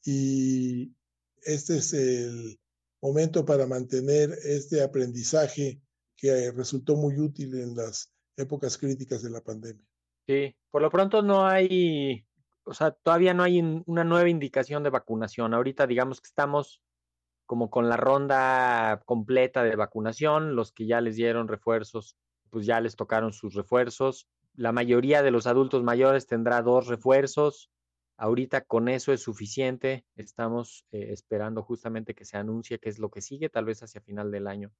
y 0.04 0.94
este 1.42 1.78
es 1.78 1.92
el 1.92 2.60
momento 3.00 3.44
para 3.44 3.66
mantener 3.66 4.30
este 4.44 4.82
aprendizaje 4.82 5.80
que 6.16 6.52
resultó 6.52 6.96
muy 6.96 7.18
útil 7.18 7.58
en 7.58 7.74
las 7.74 8.12
épocas 8.36 8.76
críticas 8.76 9.22
de 9.22 9.30
la 9.30 9.40
pandemia. 9.40 9.86
Sí, 10.26 10.54
por 10.70 10.82
lo 10.82 10.90
pronto 10.90 11.22
no 11.22 11.46
hay 11.46 12.26
o 12.64 12.74
sea, 12.74 12.92
todavía 12.92 13.34
no 13.34 13.42
hay 13.42 13.60
una 13.86 14.04
nueva 14.04 14.28
indicación 14.28 14.82
de 14.82 14.90
vacunación. 14.90 15.54
Ahorita 15.54 15.86
digamos 15.86 16.20
que 16.20 16.28
estamos 16.28 16.80
como 17.46 17.68
con 17.68 17.88
la 17.88 17.96
ronda 17.96 19.02
completa 19.06 19.64
de 19.64 19.74
vacunación, 19.74 20.54
los 20.54 20.70
que 20.70 20.86
ya 20.86 21.00
les 21.00 21.16
dieron 21.16 21.48
refuerzos, 21.48 22.16
pues 22.48 22.66
ya 22.66 22.80
les 22.80 22.94
tocaron 22.94 23.32
sus 23.32 23.54
refuerzos. 23.54 24.28
La 24.54 24.72
mayoría 24.72 25.22
de 25.22 25.30
los 25.30 25.46
adultos 25.46 25.82
mayores 25.82 26.26
tendrá 26.26 26.62
dos 26.62 26.86
refuerzos. 26.86 27.70
Ahorita 28.16 28.62
con 28.62 28.88
eso 28.88 29.12
es 29.12 29.22
suficiente. 29.22 30.04
Estamos 30.16 30.84
eh, 30.92 31.08
esperando 31.12 31.62
justamente 31.62 32.14
que 32.14 32.24
se 32.24 32.36
anuncie 32.36 32.78
qué 32.78 32.88
es 32.88 32.98
lo 32.98 33.10
que 33.10 33.22
sigue. 33.22 33.48
Tal 33.48 33.64
vez 33.64 33.82
hacia 33.82 34.00
final 34.00 34.30
del 34.30 34.46
año 34.46 34.72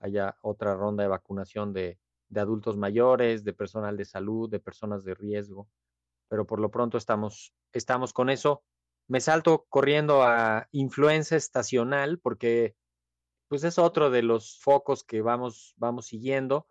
haya 0.00 0.36
otra 0.42 0.74
ronda 0.74 1.04
de 1.04 1.08
vacunación 1.08 1.72
de, 1.72 1.98
de 2.28 2.40
adultos 2.40 2.76
mayores, 2.76 3.44
de 3.44 3.52
personal 3.52 3.96
de 3.96 4.04
salud, 4.04 4.50
de 4.50 4.60
personas 4.60 5.04
de 5.04 5.14
riesgo 5.14 5.68
pero 6.32 6.46
por 6.46 6.60
lo 6.60 6.70
pronto 6.70 6.96
estamos, 6.96 7.52
estamos 7.74 8.14
con 8.14 8.30
eso. 8.30 8.64
Me 9.06 9.20
salto 9.20 9.66
corriendo 9.68 10.22
a 10.22 10.66
influenza 10.70 11.36
estacional 11.36 12.20
porque 12.20 12.74
pues 13.48 13.64
es 13.64 13.78
otro 13.78 14.08
de 14.08 14.22
los 14.22 14.58
focos 14.58 15.04
que 15.04 15.20
vamos, 15.20 15.74
vamos 15.76 16.06
siguiendo. 16.06 16.66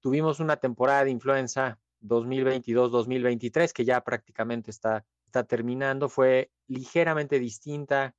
Tuvimos 0.00 0.38
una 0.38 0.58
temporada 0.58 1.04
de 1.04 1.12
influenza 1.12 1.80
2022-2023 2.06 3.72
que 3.72 3.84
ya 3.84 4.02
prácticamente 4.02 4.70
está, 4.70 5.04
está 5.26 5.44
terminando. 5.44 6.08
Fue 6.08 6.50
ligeramente 6.68 7.38
distinta, 7.38 8.14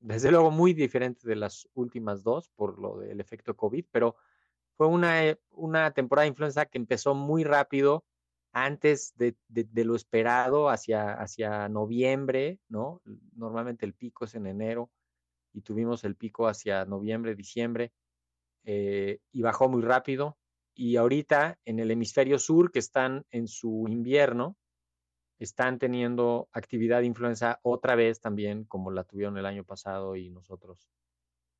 desde 0.00 0.30
luego 0.30 0.50
muy 0.50 0.74
diferente 0.74 1.26
de 1.28 1.36
las 1.36 1.68
últimas 1.74 2.22
dos 2.22 2.48
por 2.50 2.78
lo 2.78 2.98
del 2.98 3.20
efecto 3.20 3.56
COVID, 3.56 3.84
pero 3.90 4.16
fue 4.76 4.86
una, 4.86 5.24
eh, 5.26 5.40
una 5.50 5.92
temporada 5.92 6.24
de 6.24 6.30
influenza 6.30 6.66
que 6.66 6.78
empezó 6.78 7.14
muy 7.14 7.44
rápido, 7.44 8.04
antes 8.52 9.14
de, 9.16 9.34
lo 9.84 9.96
esperado, 9.96 10.68
hacia, 10.68 11.14
hacia 11.14 11.68
noviembre, 11.68 12.60
¿no? 12.68 13.00
Normalmente 13.34 13.86
el 13.86 13.94
pico 13.94 14.26
es 14.26 14.34
en 14.34 14.46
enero 14.46 14.90
y 15.54 15.62
tuvimos 15.62 16.04
el 16.04 16.16
pico 16.16 16.46
hacia 16.46 16.84
noviembre, 16.84 17.34
diciembre, 17.34 17.92
eh, 18.64 19.20
y 19.32 19.42
bajó 19.42 19.68
muy 19.68 19.82
rápido. 19.82 20.36
Y 20.74 20.96
ahorita 20.96 21.58
en 21.64 21.78
el 21.78 21.90
hemisferio 21.90 22.38
sur, 22.38 22.72
que 22.72 22.78
están 22.78 23.24
en 23.30 23.48
su 23.48 23.86
invierno, 23.88 24.56
están 25.38 25.78
teniendo 25.78 26.48
actividad 26.52 27.00
de 27.00 27.06
influenza 27.06 27.58
otra 27.62 27.94
vez 27.94 28.20
también, 28.20 28.64
como 28.64 28.90
la 28.90 29.04
tuvieron 29.04 29.36
el 29.38 29.46
año 29.46 29.64
pasado 29.64 30.16
y 30.16 30.30
nosotros. 30.30 30.88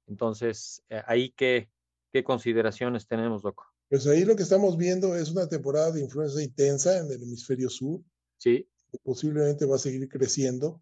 Entonces, 0.06 0.82
eh, 0.88 1.02
ahí 1.06 1.32
qué, 1.36 1.68
qué 2.12 2.22
consideraciones 2.22 3.06
tenemos, 3.06 3.42
loco. 3.42 3.66
Pues 3.88 4.06
ahí 4.06 4.24
lo 4.24 4.36
que 4.36 4.42
estamos 4.42 4.76
viendo 4.76 5.14
es 5.16 5.30
una 5.30 5.48
temporada 5.48 5.90
de 5.90 6.00
influenza 6.00 6.42
intensa 6.42 6.98
en 6.98 7.10
el 7.10 7.22
hemisferio 7.22 7.68
sur. 7.68 8.00
Sí. 8.38 8.68
Que 8.90 8.98
posiblemente 9.02 9.66
va 9.66 9.76
a 9.76 9.78
seguir 9.78 10.08
creciendo. 10.08 10.80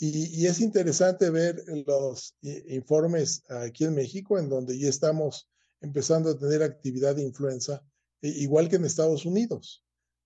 Y, 0.00 0.46
es 0.46 0.60
interesante 0.60 1.28
ver 1.28 1.62
los 1.86 2.36
informes 2.40 3.42
aquí 3.48 3.84
en 3.84 3.96
México, 3.96 4.38
en 4.38 4.48
donde 4.48 4.78
ya 4.78 4.88
estamos 4.88 5.48
empezando 5.80 6.30
a 6.30 6.38
tener 6.38 6.62
actividad 6.62 7.16
de 7.16 7.22
influenza, 7.22 7.82
e, 8.22 8.28
igual 8.28 8.68
que 8.68 8.76
en 8.76 8.84
Estados 8.84 9.24
Unidos. 9.24 9.84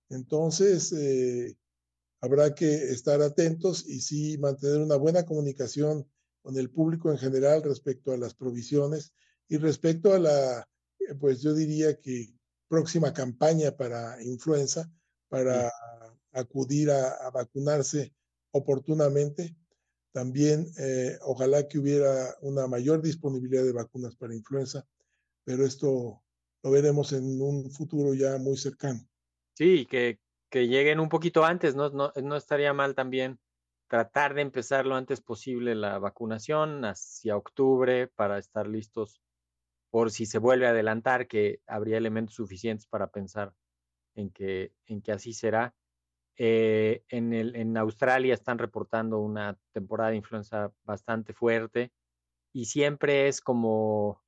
Entonces, 0.09 0.93
eh, 0.93 1.57
habrá 2.21 2.55
que 2.55 2.91
estar 2.91 3.21
atentos 3.23 3.87
y 3.87 4.01
sí 4.01 4.39
mantener 4.39 4.81
una 4.81 4.97
buena 4.97 5.25
comunicación 5.25 6.09
con 6.43 6.57
el 6.57 6.71
público 6.71 7.11
en 7.11 7.19
general 7.19 7.63
respecto 7.63 8.13
a 8.13 8.17
las 8.17 8.35
provisiones 8.35 9.13
y 9.49 9.57
respecto 9.59 10.13
a 10.13 10.19
la 10.19 10.69
eh, 11.09 11.15
pues 11.15 11.41
yo 11.41 11.55
diría 11.55 11.99
que 12.01 12.33
próxima 12.69 13.13
campaña 13.13 13.77
para 13.77 14.23
influenza, 14.23 14.91
para 15.29 15.71
acudir 16.33 16.91
a, 16.91 17.31
vacunarse 17.31 18.15
oportunamente. 18.51 19.57
También 20.13 20.71
eh, 20.79 21.19
ojalá 21.23 21.69
que 21.69 21.79
hubiera 21.79 22.37
una 22.41 22.67
mayor 22.67 23.03
disponibilidad 23.03 23.65
de 23.65 23.73
vacunas 23.73 24.17
para 24.17 24.35
influenza, 24.35 24.87
pero 25.45 25.65
esto 25.65 26.23
lo 26.63 26.71
veremos 26.71 27.13
en 27.13 27.41
un 27.41 27.71
futuro 27.71 28.15
ya 28.15 28.39
muy 28.39 28.57
cercano. 28.57 29.01
Sí, 29.55 29.87
que, 29.87 30.21
que 30.51 30.69
lleguen 30.69 31.01
un 31.01 31.09
poquito 31.09 31.45
antes, 31.45 31.75
¿no? 31.75 31.91
No, 31.91 32.13
no 32.23 32.37
estaría 32.37 32.73
mal 32.73 32.95
también 32.95 33.39
tratar 33.89 34.33
de 34.35 34.41
empezar 34.43 34.87
lo 34.87 34.95
antes 34.95 35.21
posible 35.21 35.75
la 35.75 35.99
vacunación 35.99 36.85
hacia 36.85 37.37
octubre 37.37 38.09
para 38.09 38.39
estar 38.39 38.67
listos 38.67 39.21
por 39.91 40.11
si 40.11 40.25
se 40.25 40.39
vuelve 40.39 40.67
a 40.67 40.71
adelantar, 40.71 41.29
que 41.29 41.61
habría 41.67 41.99
elementos 41.99 42.37
suficientes 42.37 42.87
para 42.87 43.09
pensar 43.09 43.53
en 44.15 44.31
que, 44.31 44.73
en 44.87 45.03
que 45.03 45.13
así 45.13 45.35
será. 45.35 45.75
Eh, 46.39 47.05
en, 47.09 47.35
el, 47.35 47.55
en 47.55 47.77
Australia 47.77 48.33
están 48.33 48.57
reportando 48.57 49.19
una 49.19 49.59
temporada 49.73 50.11
de 50.11 50.17
influenza 50.17 50.73
bastante 50.85 51.35
fuerte 51.35 51.93
y 52.55 52.65
siempre 52.65 53.29
es 53.29 53.43
como, 53.43 54.23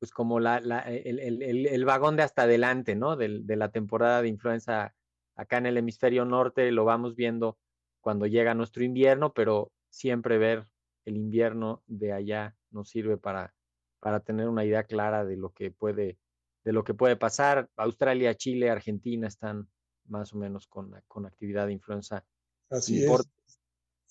pues 0.00 0.10
como 0.10 0.40
la, 0.40 0.58
el, 0.58 1.84
vagón 1.84 2.16
de 2.16 2.24
hasta 2.24 2.42
adelante, 2.42 2.96
¿no? 2.96 3.16
De, 3.16 3.40
de, 3.42 3.56
la 3.56 3.70
temporada 3.70 4.22
de 4.22 4.28
influenza 4.28 4.94
acá 5.36 5.58
en 5.58 5.66
el 5.66 5.76
hemisferio 5.76 6.24
norte, 6.24 6.72
lo 6.72 6.84
vamos 6.84 7.14
viendo 7.14 7.58
cuando 8.00 8.26
llega 8.26 8.54
nuestro 8.54 8.82
invierno, 8.82 9.32
pero 9.32 9.70
siempre 9.90 10.38
ver 10.38 10.64
el 11.04 11.16
invierno 11.16 11.84
de 11.86 12.12
allá 12.12 12.56
nos 12.70 12.88
sirve 12.88 13.16
para 13.16 13.54
para 14.00 14.20
tener 14.20 14.48
una 14.48 14.64
idea 14.64 14.84
clara 14.84 15.24
de 15.24 15.36
lo 15.36 15.52
que 15.52 15.70
puede, 15.70 16.18
de 16.64 16.72
lo 16.72 16.82
que 16.82 16.94
puede 16.94 17.16
pasar. 17.16 17.70
Australia, 17.76 18.34
Chile, 18.34 18.70
Argentina 18.70 19.28
están 19.28 19.68
más 20.06 20.32
o 20.32 20.38
menos 20.38 20.66
con, 20.66 20.92
con 21.06 21.26
actividad 21.26 21.66
de 21.66 21.74
influenza. 21.74 22.24
Así 22.70 23.04
es. 23.04 23.10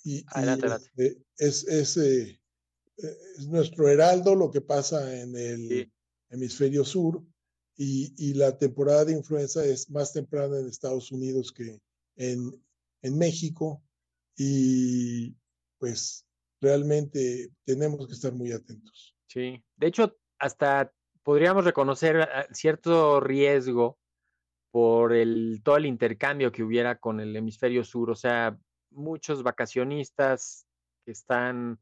Y, 0.05 0.19
este, 0.19 1.25
es, 1.38 1.67
es, 1.67 1.98
eh, 1.98 2.39
es, 3.01 3.48
nuestro 3.48 3.88
heraldo 3.88 4.36
lo 4.36 4.51
que 4.51 4.62
pasa 4.62 5.20
en 5.20 5.36
el 5.36 5.91
hemisferio 6.29 6.84
sur 6.86 7.24
y, 7.75 8.13
y, 8.18 8.34
la 8.34 8.58
temporada 8.58 9.06
de 9.06 9.13
influenza 9.13 9.63
es 9.65 9.89
más 9.89 10.12
temprana 10.12 10.60
en 10.60 10.68
Estados 10.68 11.12
Unidos 11.12 11.53
que 11.53 11.79
en, 12.18 12.51
en 13.01 13.18
México 13.18 13.82
y 14.36 15.34
pues 15.77 16.25
realmente 16.62 17.51
tenemos 17.65 18.06
que 18.08 18.13
estar 18.13 18.34
muy 18.34 18.51
atentos. 18.51 19.15
Sí, 19.27 19.63
de 19.77 19.88
hecho, 19.88 20.18
hasta 20.38 20.91
podríamos 21.24 21.65
reconocer 21.65 22.22
ah, 22.22 22.48
cierto 22.51 23.20
riesgo 23.20 23.98
por 24.72 25.13
el, 25.13 25.62
todo 25.63 25.77
el 25.77 25.86
intercambio 25.86 26.51
que 26.51 26.63
hubiera 26.63 27.00
con 27.00 27.20
el 27.20 27.36
hemisferio 27.36 27.84
sur, 27.84 28.12
o 28.12 28.15
sea, 28.15 28.58
muchos 28.91 29.44
vacacionistas 29.44 30.65
que 31.06 31.12
están 31.12 31.79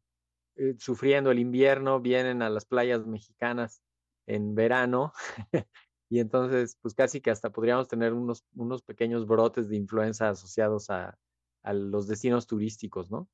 eh, 0.58 0.76
sufriendo 0.80 1.32
el 1.32 1.40
invierno 1.40 2.00
vienen 2.02 2.42
a 2.42 2.50
las 2.50 2.66
playas 2.66 3.06
mexicanas 3.06 3.82
en 4.26 4.56
verano 4.56 5.14
y 6.10 6.20
entonces 6.20 6.78
pues 6.82 6.94
casi 6.94 7.22
que 7.22 7.32
hasta 7.32 7.52
podríamos 7.52 7.88
tener 7.88 8.14
unos, 8.14 8.44
unos 8.56 8.82
pequeños 8.84 9.26
brotes 9.26 9.70
de 9.70 9.78
influenza 9.78 10.30
asociados 10.30 10.90
a, 10.90 11.18
a 11.64 11.74
los 11.74 12.08
destinos 12.08 12.48
turísticos, 12.48 13.12
¿no? 13.12 13.30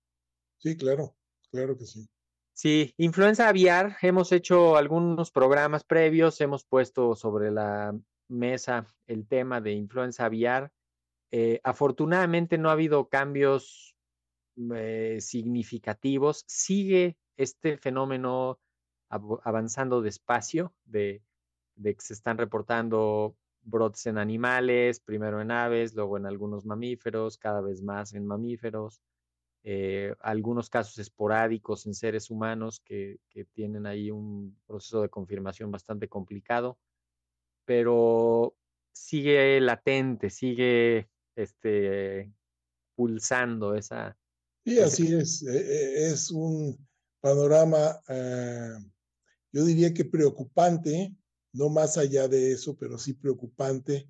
Sí, 0.57 0.77
claro, 0.77 1.15
claro 1.51 1.77
que 1.77 1.85
sí. 1.85 2.07
Sí, 2.55 2.93
influenza 2.97 3.49
aviar, 3.49 3.97
hemos 4.01 4.31
hecho 4.31 4.77
algunos 4.77 5.31
programas 5.31 5.83
previos, 5.83 6.39
hemos 6.39 6.63
puesto 6.63 7.15
sobre 7.15 7.51
la 7.51 7.97
mesa 8.27 8.85
el 9.07 9.27
tema 9.27 9.59
de 9.59 9.71
influenza 9.71 10.25
aviar. 10.25 10.71
Eh, 11.31 11.59
afortunadamente 11.63 12.59
no 12.59 12.69
ha 12.69 12.73
habido 12.73 13.09
cambios 13.09 13.92
eh, 14.75 15.17
significativos. 15.19 16.43
Sigue 16.48 17.17
este 17.38 17.77
fenómeno 17.77 18.60
avanzando 19.10 20.01
despacio, 20.01 20.74
de, 20.86 21.22
de, 21.75 21.95
que 21.95 22.01
se 22.01 22.13
están 22.13 22.38
reportando 22.38 23.36
brotes 23.62 24.05
en 24.07 24.17
animales, 24.17 25.00
primero 25.00 25.41
en 25.41 25.51
aves, 25.51 25.93
luego 25.93 26.17
en 26.17 26.25
algunos 26.25 26.65
mamíferos, 26.65 27.38
cada 27.38 27.62
vez 27.62 27.81
más 27.81 28.13
en 28.13 28.25
mamíferos. 28.25 29.01
Eh, 29.65 30.13
algunos 30.19 30.69
casos 30.69 30.98
esporádicos 30.98 31.86
en 31.86 31.93
seres 31.93 32.29
humanos 32.29 32.81
que, 32.81 33.19
tienen 33.53 33.86
ahí 33.86 34.12
un 34.12 34.57
proceso 34.65 35.01
de 35.01 35.10
confirmación 35.10 35.72
bastante 35.72 36.10
complicado, 36.10 36.77
pero 37.65 38.55
sigue 38.91 39.60
latente, 39.62 40.29
sigue 40.29 41.10
este, 41.36 42.31
pulsando 42.95 43.75
esa... 43.75 44.17
Sí, 44.65 44.79
así 44.79 45.13
es. 45.13 45.43
E, 45.43 45.58
e, 45.58 46.08
es 46.12 46.32
un 46.32 46.77
panorama, 47.20 48.00
eh, 48.08 48.77
yo 49.51 49.65
diría 49.65 49.93
que 49.93 50.05
preocupante, 50.05 51.15
no 51.53 51.70
más 51.70 51.98
allá 51.98 52.27
de 52.27 52.51
eso, 52.53 52.75
pero 52.77 52.98
sí 52.98 53.13
preocupante, 53.13 54.10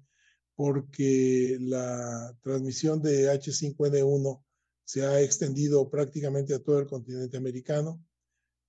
porque 0.55 1.57
la 1.59 2.37
transmisión 2.41 3.01
de 3.01 3.29
H5N1 3.31 4.43
se 4.85 5.05
ha 5.05 5.21
extendido 5.21 5.89
prácticamente 5.89 6.53
a 6.53 6.59
todo 6.59 6.79
el 6.79 6.87
continente 6.87 7.37
americano. 7.37 8.03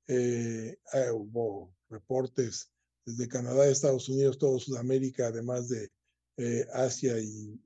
Eh, 0.06 0.78
ah, 0.92 1.12
hubo 1.12 1.74
reportes 1.88 2.70
desde 3.04 3.28
Canadá, 3.28 3.68
Estados 3.68 4.08
Unidos, 4.08 4.38
todo 4.38 4.58
Sudamérica, 4.58 5.26
además 5.26 5.68
de 5.68 5.90
eh, 6.36 6.66
Asia 6.72 7.18
y 7.20 7.60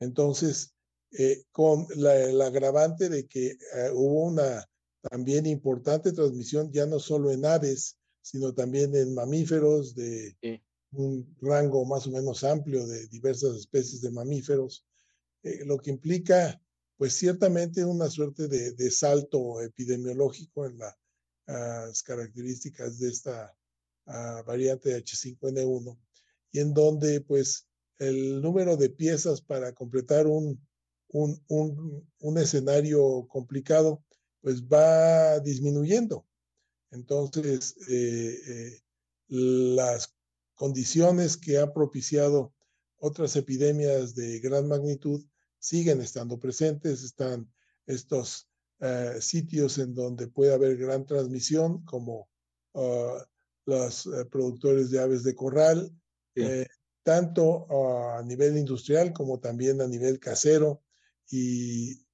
entonces 0.00 0.75
eh, 1.12 1.44
con 1.52 1.86
la, 1.96 2.16
el 2.18 2.40
agravante 2.40 3.08
de 3.08 3.26
que 3.26 3.48
eh, 3.50 3.90
hubo 3.92 4.24
una 4.24 4.66
también 5.00 5.46
importante 5.46 6.12
transmisión 6.12 6.72
ya 6.72 6.86
no 6.86 6.98
solo 6.98 7.30
en 7.30 7.44
aves, 7.44 7.96
sino 8.20 8.52
también 8.54 8.94
en 8.96 9.14
mamíferos 9.14 9.94
de 9.94 10.36
Sí. 10.42 10.60
un 10.92 11.36
rango 11.40 11.84
más 11.84 12.06
o 12.06 12.10
menos 12.10 12.42
amplio 12.44 12.86
de 12.86 13.06
diversas 13.08 13.56
especies 13.56 14.00
de 14.00 14.10
mamíferos, 14.10 14.84
eh, 15.42 15.64
lo 15.64 15.78
que 15.78 15.90
implica 15.90 16.60
pues 16.96 17.12
ciertamente 17.14 17.84
una 17.84 18.08
suerte 18.08 18.48
de, 18.48 18.72
de 18.72 18.90
salto 18.90 19.60
epidemiológico 19.60 20.66
en 20.66 20.78
la, 20.78 20.96
las 21.46 22.02
características 22.02 22.98
de 22.98 23.08
esta 23.10 23.54
ah, 24.06 24.42
variante 24.46 24.96
H5N1 24.96 25.98
y 26.52 26.60
en 26.60 26.74
donde 26.74 27.20
pues 27.20 27.68
el 27.98 28.40
número 28.40 28.76
de 28.76 28.90
piezas 28.90 29.40
para 29.40 29.72
completar 29.72 30.26
un, 30.26 30.60
un, 31.16 31.42
un, 31.48 32.08
un 32.20 32.38
escenario 32.38 33.26
complicado 33.28 34.04
pues 34.42 34.62
va 34.64 35.40
disminuyendo. 35.40 36.26
Entonces, 36.90 37.74
eh, 37.88 38.38
eh, 38.46 38.80
las 39.28 40.14
condiciones 40.54 41.36
que 41.36 41.58
ha 41.58 41.72
propiciado 41.72 42.52
otras 42.98 43.34
epidemias 43.36 44.14
de 44.14 44.40
gran 44.40 44.68
magnitud 44.68 45.24
siguen 45.58 46.00
estando 46.00 46.38
presentes, 46.38 47.02
están 47.02 47.50
estos 47.86 48.48
uh, 48.80 49.20
sitios 49.20 49.78
en 49.78 49.94
donde 49.94 50.28
puede 50.28 50.52
haber 50.52 50.76
gran 50.76 51.06
transmisión, 51.06 51.84
como 51.84 52.28
uh, 52.74 53.18
los 53.64 54.08
productores 54.30 54.90
de 54.90 55.00
aves 55.00 55.24
de 55.24 55.34
corral, 55.34 55.90
sí. 56.34 56.42
eh, 56.42 56.66
tanto 57.02 57.66
a 58.16 58.22
nivel 58.22 58.56
industrial 58.56 59.12
como 59.12 59.40
también 59.40 59.80
a 59.80 59.88
nivel 59.88 60.18
casero 60.20 60.82
y 61.30 62.06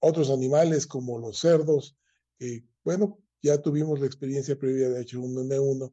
otros 0.00 0.30
animales 0.30 0.86
como 0.86 1.18
los 1.18 1.38
cerdos, 1.38 1.96
que 2.38 2.64
bueno, 2.84 3.18
ya 3.42 3.60
tuvimos 3.60 4.00
la 4.00 4.06
experiencia 4.06 4.58
previa 4.58 4.88
de 4.88 5.04
H1N1 5.04 5.92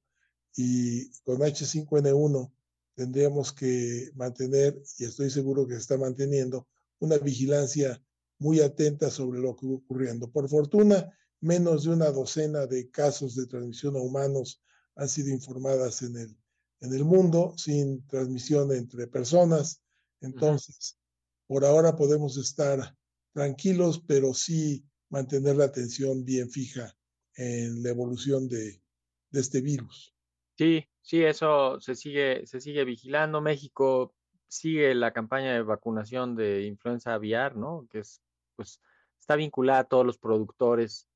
y 0.56 1.10
con 1.22 1.40
H5N1 1.40 2.52
tendríamos 2.96 3.52
que 3.52 4.12
mantener, 4.16 4.82
y 4.98 5.06
estoy 5.06 5.30
seguro 5.30 5.68
que 5.68 5.74
se 5.74 5.82
está 5.82 5.98
manteniendo, 5.98 6.68
una 7.00 7.18
vigilancia 7.18 8.02
muy 8.40 8.62
atenta 8.62 9.10
sobre 9.10 9.40
lo 9.40 9.56
que 9.56 9.68
va 9.68 9.74
ocurriendo. 9.74 10.32
Por 10.32 10.48
fortuna, 10.50 11.12
menos 11.42 11.84
de 11.84 11.92
una 11.92 12.10
docena 12.12 12.66
de 12.66 12.90
casos 12.90 13.36
de 13.36 13.48
transmisión 13.48 13.96
a 13.98 14.02
humanos 14.02 14.62
han 14.96 15.10
sido 15.10 15.30
informadas 15.30 16.02
en 16.02 16.16
el, 16.18 16.38
en 16.80 16.94
el 16.94 17.04
mundo 17.04 17.54
sin 17.58 18.06
transmisión 18.08 18.72
entre 18.72 19.08
personas. 19.08 19.82
Entonces. 20.22 20.98
Por 21.48 21.66
ahora 21.66 21.96
podemos 21.96 22.38
estar 22.38 22.96
tranquilos, 23.34 24.02
pero 24.08 24.34
sí 24.34 24.86
mantener 25.10 25.58
la 25.58 25.66
atención 25.66 26.26
bien 26.26 26.50
fija 26.50 26.96
en 27.36 27.84
la 27.84 27.90
evolución 27.90 28.48
de, 28.48 28.82
este 29.32 29.60
virus. 29.60 30.16
Sí, 30.58 30.88
sí, 31.02 31.22
eso 31.22 31.80
se 31.82 31.96
sigue, 31.96 32.48
se 32.48 32.62
sigue 32.62 32.86
vigilando. 32.86 33.42
México 33.42 34.16
sigue 34.48 34.96
la 34.96 35.12
campaña 35.12 35.54
de 35.54 35.62
vacunación 35.62 36.36
de 36.36 36.64
influenza 36.64 37.14
aviar, 37.14 37.58
¿no? 37.58 37.86
Que 37.92 38.00
es, 38.00 38.22
pues, 38.56 38.80
está 39.20 39.36
vinculada 39.36 39.80
a 39.80 39.84
todos 39.84 40.06
los 40.06 40.18
productores 40.18 41.10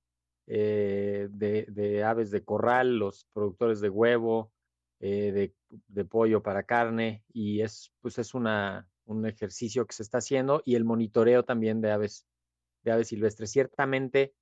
eh, 0.48 1.28
de, 1.32 1.66
de, 1.70 2.04
aves 2.04 2.32
de 2.32 2.44
corral, 2.44 2.98
los 2.98 3.26
productores 3.32 3.80
de 3.80 3.90
huevo, 3.90 4.52
eh, 5.00 5.32
de, 5.32 5.56
de, 5.88 6.06
pollo 6.06 6.44
para 6.44 6.64
carne, 6.64 7.24
y 7.32 7.62
es, 7.62 7.94
pues, 8.02 8.18
es 8.18 8.34
una, 8.34 8.89
un 9.10 9.26
ejercicio 9.26 9.86
que 9.86 9.94
se 9.94 10.04
está 10.04 10.20
haciendo 10.20 10.62
y 10.66 10.76
el 10.76 10.86
monitoreo 10.86 11.44
también 11.44 11.82
de 11.82 11.92
aves, 11.92 12.26
de 12.84 12.92
aves 12.92 13.10
silvestres. 13.10 13.52
Ciertamente, 13.52 14.34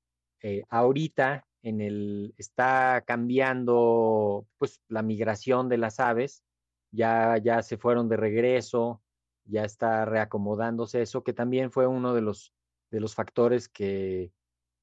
eh, 0.42 0.64
ahorita 0.70 1.48
en 1.64 1.82
el, 1.82 2.34
está 2.38 3.03
cambiando 3.06 4.48
pues 4.58 4.82
la 4.88 5.01
migración 5.01 5.70
de 5.70 5.77
las 5.77 6.00
aves, 6.00 6.44
ya, 6.92 7.38
ya 7.38 7.64
se 7.64 7.77
fueron 7.77 8.10
de 8.10 8.18
regreso, 8.18 9.01
ya 9.46 9.64
está 9.64 10.06
reacomodándose 10.06 11.01
eso, 11.01 11.24
que 11.24 11.34
también 11.34 11.72
fue 11.72 11.88
uno 11.88 12.14
de 12.14 12.22
los, 12.22 12.53
de 12.92 13.00
los 13.00 13.16
factores 13.16 13.70
que, 13.70 14.32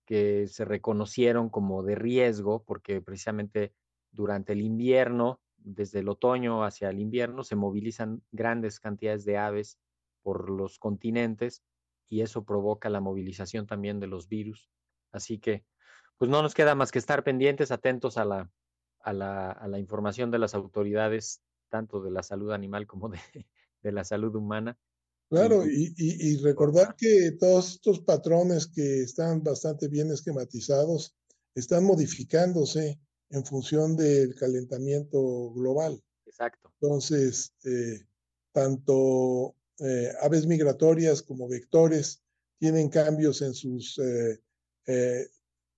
que 0.07 0.47
se 0.47 0.65
reconocieron 0.65 1.49
como 1.49 1.83
de 1.83 1.95
riesgo, 1.95 2.63
porque 2.65 3.01
precisamente 3.01 3.75
durante 4.13 4.53
el 4.53 4.63
invierno, 4.63 5.41
desde 5.65 6.01
el 6.01 6.09
otoño 6.09 6.63
hacia 6.63 6.91
el 6.91 7.01
invierno, 7.01 7.43
se 7.43 7.57
movilizan 7.57 8.23
grandes 8.31 8.79
cantidades 8.79 9.25
de 9.25 9.39
aves 9.39 9.79
por 10.23 10.51
los 10.51 10.79
continentes 10.79 11.65
y 12.09 12.21
eso 12.21 12.45
provoca 12.45 12.89
la 12.91 13.01
movilización 13.01 13.67
también 13.67 13.99
de 13.99 14.07
los 14.07 14.29
virus. 14.29 14.71
Así 15.11 15.39
que 15.39 15.65
pues 16.19 16.31
no 16.31 16.43
nos 16.43 16.55
queda 16.55 16.75
más 16.75 16.93
que 16.93 16.99
estar 16.99 17.25
pendientes, 17.25 17.73
atentos 17.73 18.19
a 18.19 18.25
la, 18.25 18.51
a 19.01 19.13
la, 19.13 19.51
a 19.51 19.67
la 19.67 19.79
información 19.79 20.31
de 20.31 20.39
las 20.39 20.55
autoridades, 20.55 21.43
tanto 21.71 22.03
de 22.03 22.11
la 22.11 22.23
salud 22.23 22.53
animal 22.53 22.87
como 22.87 23.09
de, 23.09 23.19
de 23.83 23.93
la 23.93 24.05
salud 24.05 24.35
humana. 24.35 24.79
Claro, 25.31 25.67
y, 25.67 25.95
y, 25.97 26.33
y, 26.33 26.37
recordar 26.37 26.95
que 26.97 27.33
todos 27.41 27.73
estos 27.73 28.01
patrones 28.01 28.67
que 28.67 29.03
están 29.03 29.43
bastante 29.43 29.89
bien 29.89 30.11
esquematizados 30.11 31.17
están 31.55 31.85
modificándose 31.85 33.01
en 33.35 33.45
función 33.45 33.97
del 33.97 34.35
calentamiento 34.37 35.51
global. 35.51 36.01
Exacto. 36.25 36.73
Entonces, 36.81 37.53
eh, 37.65 38.07
tanto 38.53 39.57
eh, 39.81 40.13
aves 40.23 40.47
migratorias 40.47 41.23
como 41.23 41.49
vectores 41.49 42.23
tienen 42.59 42.89
cambios 42.89 43.43
en 43.43 43.53
sus 43.53 43.99
eh, 43.99 45.29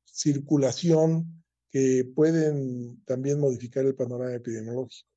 circulación 0.05 1.43
que 1.71 2.05
pueden 2.15 3.03
también 3.05 3.41
modificar 3.41 3.87
el 3.87 3.95
panorama 3.95 4.35
epidemiológico. 4.35 5.09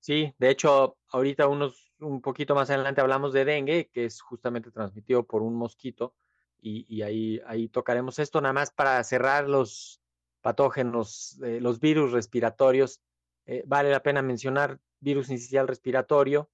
Sí, 0.00 0.32
de 0.38 0.50
hecho, 0.50 0.98
ahorita 1.08 1.48
unos 1.48 1.90
un 2.00 2.20
poquito 2.20 2.54
más 2.54 2.70
adelante 2.70 3.00
hablamos 3.00 3.32
de 3.32 3.44
dengue, 3.44 3.90
que 3.92 4.04
es 4.04 4.20
justamente 4.20 4.70
transmitido 4.70 5.26
por 5.26 5.42
un 5.42 5.54
mosquito, 5.54 6.14
y, 6.60 6.86
y 6.88 7.02
ahí, 7.02 7.40
ahí 7.46 7.68
tocaremos 7.68 8.18
esto 8.18 8.40
nada 8.40 8.52
más 8.52 8.70
para 8.70 9.02
cerrar 9.02 9.48
los 9.48 10.00
patógenos, 10.40 11.40
eh, 11.42 11.60
los 11.60 11.80
virus 11.80 12.12
respiratorios. 12.12 13.00
Eh, 13.46 13.62
vale 13.66 13.90
la 13.90 14.02
pena 14.02 14.22
mencionar 14.22 14.80
virus 15.00 15.30
incisional 15.30 15.68
respiratorio. 15.68 16.50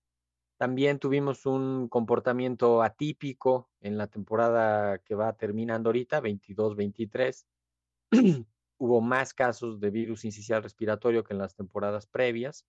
También 0.57 0.99
tuvimos 0.99 1.47
un 1.47 1.89
comportamiento 1.89 2.83
atípico 2.83 3.71
en 3.81 3.99
la 3.99 4.07
temporada 4.07 4.99
que 4.99 5.15
va 5.15 5.33
terminando 5.33 5.89
ahorita, 5.89 6.21
22-23 6.21 7.45
hubo 8.79 9.01
más 9.01 9.35
casos 9.35 9.81
de 9.81 9.91
virus 9.91 10.25
incisional 10.25 10.63
respiratorio 10.63 11.25
que 11.25 11.33
en 11.33 11.39
las 11.39 11.55
temporadas 11.55 12.07
previas. 12.07 12.67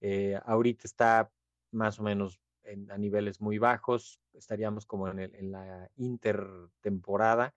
Eh, 0.00 0.38
ahorita 0.44 0.82
está 0.84 1.30
más 1.72 2.00
o 2.00 2.02
menos 2.02 2.40
en, 2.62 2.90
a 2.90 2.98
niveles 2.98 3.40
muy 3.40 3.58
bajos, 3.58 4.20
estaríamos 4.32 4.86
como 4.86 5.08
en, 5.08 5.18
el, 5.18 5.34
en 5.34 5.52
la 5.52 5.90
intertemporada, 5.96 7.54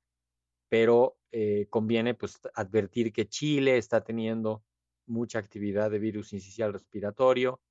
pero 0.74 1.20
eh, 1.32 1.68
conviene 1.70 2.16
pues 2.16 2.40
advertir 2.56 3.14
que 3.14 3.30
Chile 3.30 3.78
está 3.78 4.04
teniendo 4.04 4.64
mucha 5.06 5.38
actividad 5.38 5.92
de 5.92 6.00
virus 6.00 6.34
incisional 6.34 6.74
respiratorio, 6.74 7.62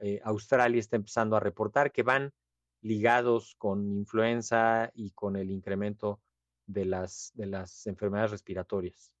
eh, 0.00 0.20
Australia 0.22 0.78
está 0.78 0.96
empezando 0.96 1.34
a 1.34 1.40
reportar 1.40 1.92
que 1.92 2.02
van 2.02 2.30
ligados 2.82 3.54
con 3.56 3.90
influenza 3.90 4.92
y 4.94 5.12
con 5.12 5.36
el 5.36 5.50
incremento 5.50 6.20
de 6.66 6.84
las, 6.84 7.32
de 7.32 7.46
las 7.46 7.86
enfermedades 7.86 8.32
respiratorias. 8.32 9.14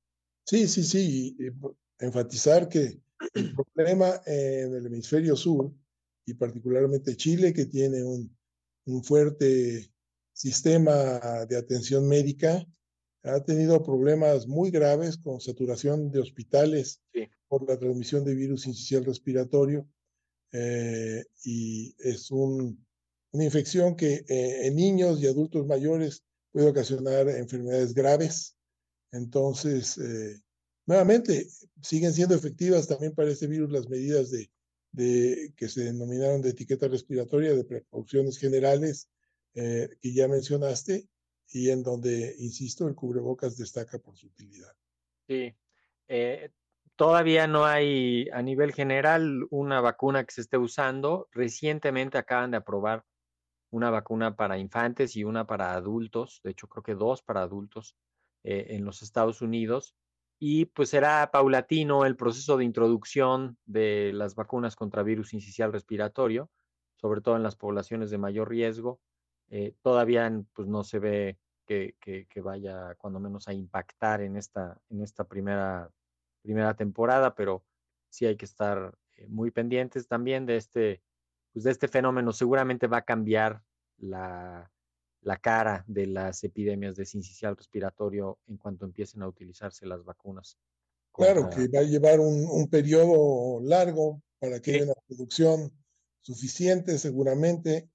Sí, 0.44 0.68
sí, 0.68 0.84
sí. 0.84 1.34
Y, 1.38 2.04
enfatizar 2.04 2.68
que 2.68 3.00
el 3.32 3.54
problema 3.54 4.20
en 4.26 4.74
el 4.74 4.86
hemisferio 4.88 5.36
sur, 5.36 5.72
y 6.26 6.34
particularmente 6.34 7.16
Chile, 7.16 7.54
que 7.54 7.64
tiene 7.64 8.04
un, 8.04 8.36
un 8.84 9.02
fuerte 9.02 9.90
sistema 10.34 11.46
de 11.48 11.56
atención 11.56 12.06
médica, 12.06 12.66
ha 13.24 13.42
tenido 13.44 13.82
problemas 13.82 14.46
muy 14.46 14.70
graves 14.70 15.16
con 15.16 15.40
saturación 15.40 16.10
de 16.10 16.20
hospitales 16.20 17.00
sí. 17.12 17.28
por 17.48 17.68
la 17.68 17.78
transmisión 17.78 18.24
de 18.24 18.34
virus 18.34 18.66
incisional 18.66 19.06
respiratorio. 19.06 19.88
Eh, 20.52 21.24
y 21.44 21.94
es 21.98 22.30
un, 22.30 22.84
una 23.32 23.44
infección 23.44 23.96
que 23.96 24.24
eh, 24.28 24.66
en 24.66 24.76
niños 24.76 25.20
y 25.20 25.26
adultos 25.26 25.66
mayores 25.66 26.22
puede 26.50 26.68
ocasionar 26.68 27.28
enfermedades 27.28 27.94
graves. 27.94 28.56
Entonces, 29.12 29.98
eh, 29.98 30.40
nuevamente, 30.86 31.48
siguen 31.82 32.12
siendo 32.12 32.34
efectivas 32.34 32.86
también 32.86 33.14
para 33.14 33.30
este 33.30 33.46
virus 33.46 33.70
las 33.70 33.88
medidas 33.88 34.30
de, 34.30 34.50
de 34.92 35.52
que 35.56 35.68
se 35.68 35.84
denominaron 35.84 36.42
de 36.42 36.50
etiqueta 36.50 36.88
respiratoria, 36.88 37.54
de 37.54 37.64
precauciones 37.64 38.38
generales 38.38 39.08
eh, 39.54 39.88
que 40.00 40.12
ya 40.12 40.28
mencionaste, 40.28 41.08
y 41.52 41.70
en 41.70 41.82
donde, 41.82 42.34
insisto, 42.38 42.88
el 42.88 42.94
cubrebocas 42.94 43.56
destaca 43.56 43.98
por 43.98 44.16
su 44.16 44.26
utilidad. 44.26 44.74
Sí. 45.26 45.54
Eh, 46.08 46.50
todavía 46.96 47.46
no 47.46 47.64
hay 47.64 48.28
a 48.32 48.42
nivel 48.42 48.72
general 48.72 49.46
una 49.50 49.80
vacuna 49.80 50.24
que 50.24 50.32
se 50.32 50.40
esté 50.40 50.58
usando. 50.58 51.28
Recientemente 51.32 52.18
acaban 52.18 52.50
de 52.50 52.58
aprobar 52.58 53.04
una 53.70 53.90
vacuna 53.90 54.36
para 54.36 54.58
infantes 54.58 55.16
y 55.16 55.24
una 55.24 55.46
para 55.46 55.72
adultos, 55.72 56.40
de 56.44 56.50
hecho 56.50 56.68
creo 56.68 56.82
que 56.82 56.94
dos 56.94 57.22
para 57.22 57.40
adultos 57.42 57.96
eh, 58.44 58.66
en 58.70 58.84
los 58.84 59.02
Estados 59.02 59.40
Unidos. 59.40 59.94
Y 60.38 60.66
pues 60.66 60.90
será 60.90 61.30
paulatino 61.32 62.04
el 62.04 62.16
proceso 62.16 62.56
de 62.56 62.64
introducción 62.64 63.56
de 63.64 64.12
las 64.12 64.34
vacunas 64.34 64.76
contra 64.76 65.02
virus 65.02 65.32
incisional 65.34 65.72
respiratorio, 65.72 66.50
sobre 66.96 67.20
todo 67.20 67.36
en 67.36 67.42
las 67.42 67.56
poblaciones 67.56 68.10
de 68.10 68.18
mayor 68.18 68.50
riesgo. 68.50 69.00
Eh, 69.54 69.74
todavía 69.82 70.32
pues 70.54 70.66
no 70.66 70.82
se 70.82 70.98
ve 70.98 71.38
que, 71.66 71.94
que, 72.00 72.40
vaya 72.40 72.94
cuando 72.94 73.20
menos 73.20 73.48
a 73.48 73.52
impactar 73.52 74.22
en 74.22 74.38
esta, 74.38 74.80
en 74.88 75.02
esta 75.02 75.24
primera, 75.24 75.90
primera 76.40 76.74
temporada, 76.74 77.34
pero 77.34 77.62
sí 78.08 78.24
hay 78.24 78.36
que 78.36 78.46
estar 78.46 78.94
eh, 79.16 79.26
muy 79.28 79.50
pendientes 79.50 80.08
también 80.08 80.46
de 80.46 80.56
este, 80.56 81.02
pues 81.52 81.64
de 81.64 81.70
este 81.70 81.86
fenómeno. 81.86 82.32
Seguramente 82.32 82.86
va 82.86 82.98
a 82.98 83.04
cambiar 83.04 83.62
la, 83.98 84.72
la 85.20 85.36
cara 85.36 85.84
de 85.86 86.06
las 86.06 86.42
epidemias 86.44 86.96
de 86.96 87.04
sincicial 87.04 87.54
respiratorio 87.54 88.38
en 88.48 88.56
cuanto 88.56 88.86
empiecen 88.86 89.20
a 89.20 89.28
utilizarse 89.28 89.84
las 89.84 90.02
vacunas. 90.02 90.56
Claro, 91.12 91.50
que 91.50 91.68
va 91.68 91.80
a 91.80 91.82
llevar 91.82 92.20
un, 92.20 92.46
un 92.50 92.70
periodo 92.70 93.60
largo 93.60 94.22
para 94.38 94.60
que 94.60 94.76
haya 94.76 94.84
una 94.84 94.94
producción 95.06 95.70
suficiente 96.22 96.96
seguramente 96.96 97.91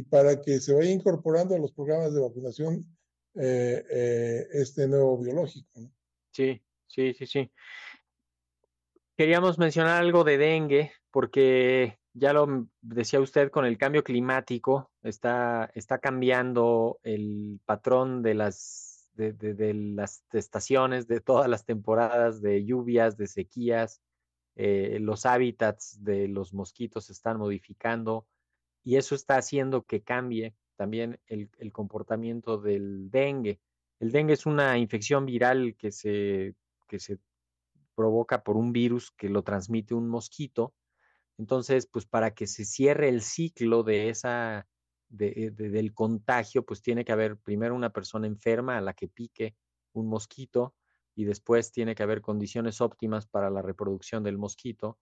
y 0.00 0.02
para 0.02 0.40
que 0.40 0.60
se 0.60 0.72
vaya 0.72 0.90
incorporando 0.90 1.54
a 1.54 1.58
los 1.58 1.72
programas 1.72 2.14
de 2.14 2.20
vacunación 2.20 2.86
eh, 3.34 3.84
eh, 3.90 4.46
este 4.52 4.88
nuevo 4.88 5.18
biológico. 5.18 5.68
Sí, 6.32 6.62
sí, 6.86 7.12
sí, 7.12 7.26
sí. 7.26 7.50
Queríamos 9.16 9.58
mencionar 9.58 10.00
algo 10.00 10.24
de 10.24 10.38
dengue, 10.38 10.92
porque 11.10 11.98
ya 12.14 12.32
lo 12.32 12.66
decía 12.80 13.20
usted, 13.20 13.50
con 13.50 13.66
el 13.66 13.76
cambio 13.76 14.02
climático 14.02 14.90
está, 15.02 15.70
está 15.74 15.98
cambiando 15.98 16.98
el 17.02 17.60
patrón 17.66 18.22
de 18.22 18.34
las, 18.34 19.10
de, 19.14 19.74
las 19.74 20.24
estaciones, 20.32 21.06
de 21.08 21.20
todas 21.20 21.48
las 21.48 21.66
temporadas 21.66 22.40
de 22.40 22.64
lluvias, 22.64 23.18
de 23.18 23.26
sequías. 23.26 24.00
Eh, 24.56 24.98
los 25.00 25.26
hábitats 25.26 26.02
de 26.02 26.26
los 26.26 26.54
mosquitos 26.54 27.04
se 27.06 27.12
están 27.12 27.36
modificando 27.36 28.26
y 28.82 28.96
eso 28.96 29.14
está 29.14 29.36
haciendo 29.36 29.82
que 29.82 30.02
cambie 30.02 30.54
también 30.76 31.20
el, 31.26 31.50
comportamiento 31.72 32.58
del 32.58 33.10
dengue. 33.10 33.60
El 33.98 34.12
dengue 34.12 34.32
es 34.32 34.46
una 34.46 34.78
infección 34.78 35.26
viral 35.26 35.76
que 35.76 35.92
se, 35.92 36.54
que 36.88 36.98
se 36.98 37.18
provoca 37.94 38.42
por 38.42 38.56
un 38.56 38.72
virus 38.72 39.10
que 39.10 39.28
lo 39.28 39.42
transmite 39.42 39.94
un 39.94 40.08
mosquito. 40.08 40.72
Entonces, 41.36 41.86
pues 41.86 42.06
para 42.06 42.32
que 42.34 42.46
se 42.46 42.64
cierre 42.64 43.10
el 43.10 43.20
ciclo 43.20 43.82
de 43.82 44.08
esa, 44.08 44.66
de, 45.08 45.50
del 45.50 45.92
contagio, 45.92 46.64
pues 46.64 46.80
tiene 46.80 47.04
que 47.04 47.12
haber 47.12 47.36
primero 47.36 47.74
una 47.74 47.90
persona 47.90 48.26
enferma 48.26 48.78
a 48.78 48.80
la 48.80 48.94
que 48.94 49.08
pique 49.08 49.54
un 49.92 50.08
mosquito 50.08 50.74
y 51.14 51.24
después 51.24 51.72
tiene 51.72 51.94
que 51.94 52.02
haber 52.02 52.22
condiciones 52.22 52.80
óptimas 52.80 53.26
para 53.26 53.50
la 53.50 53.60
reproducción 53.60 54.22
del 54.22 54.38
mosquito 54.38 54.98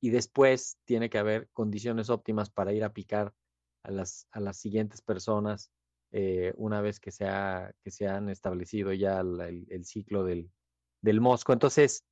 y 0.00 0.10
después 0.10 0.78
tiene 0.84 1.10
que 1.10 1.18
haber 1.18 1.48
condiciones 1.52 2.10
óptimas 2.10 2.50
para 2.50 2.72
ir 2.72 2.84
a 2.84 2.92
picar 2.92 3.32
a 3.82 3.90
las, 3.90 4.28
a 4.30 4.40
las 4.40 4.58
siguientes 4.58 5.02
personas 5.02 5.70
eh, 6.10 6.52
una 6.56 6.80
vez 6.80 7.00
que 7.00 7.10
se, 7.10 7.26
ha, 7.26 7.72
que 7.82 7.90
se 7.90 8.06
han 8.06 8.28
establecido 8.28 8.92
ya 8.92 9.20
el, 9.20 9.66
el 9.68 9.84
ciclo 9.84 10.24
del, 10.24 10.50
del, 11.02 11.20
mosco. 11.20 11.52
Entonces, 11.52 12.04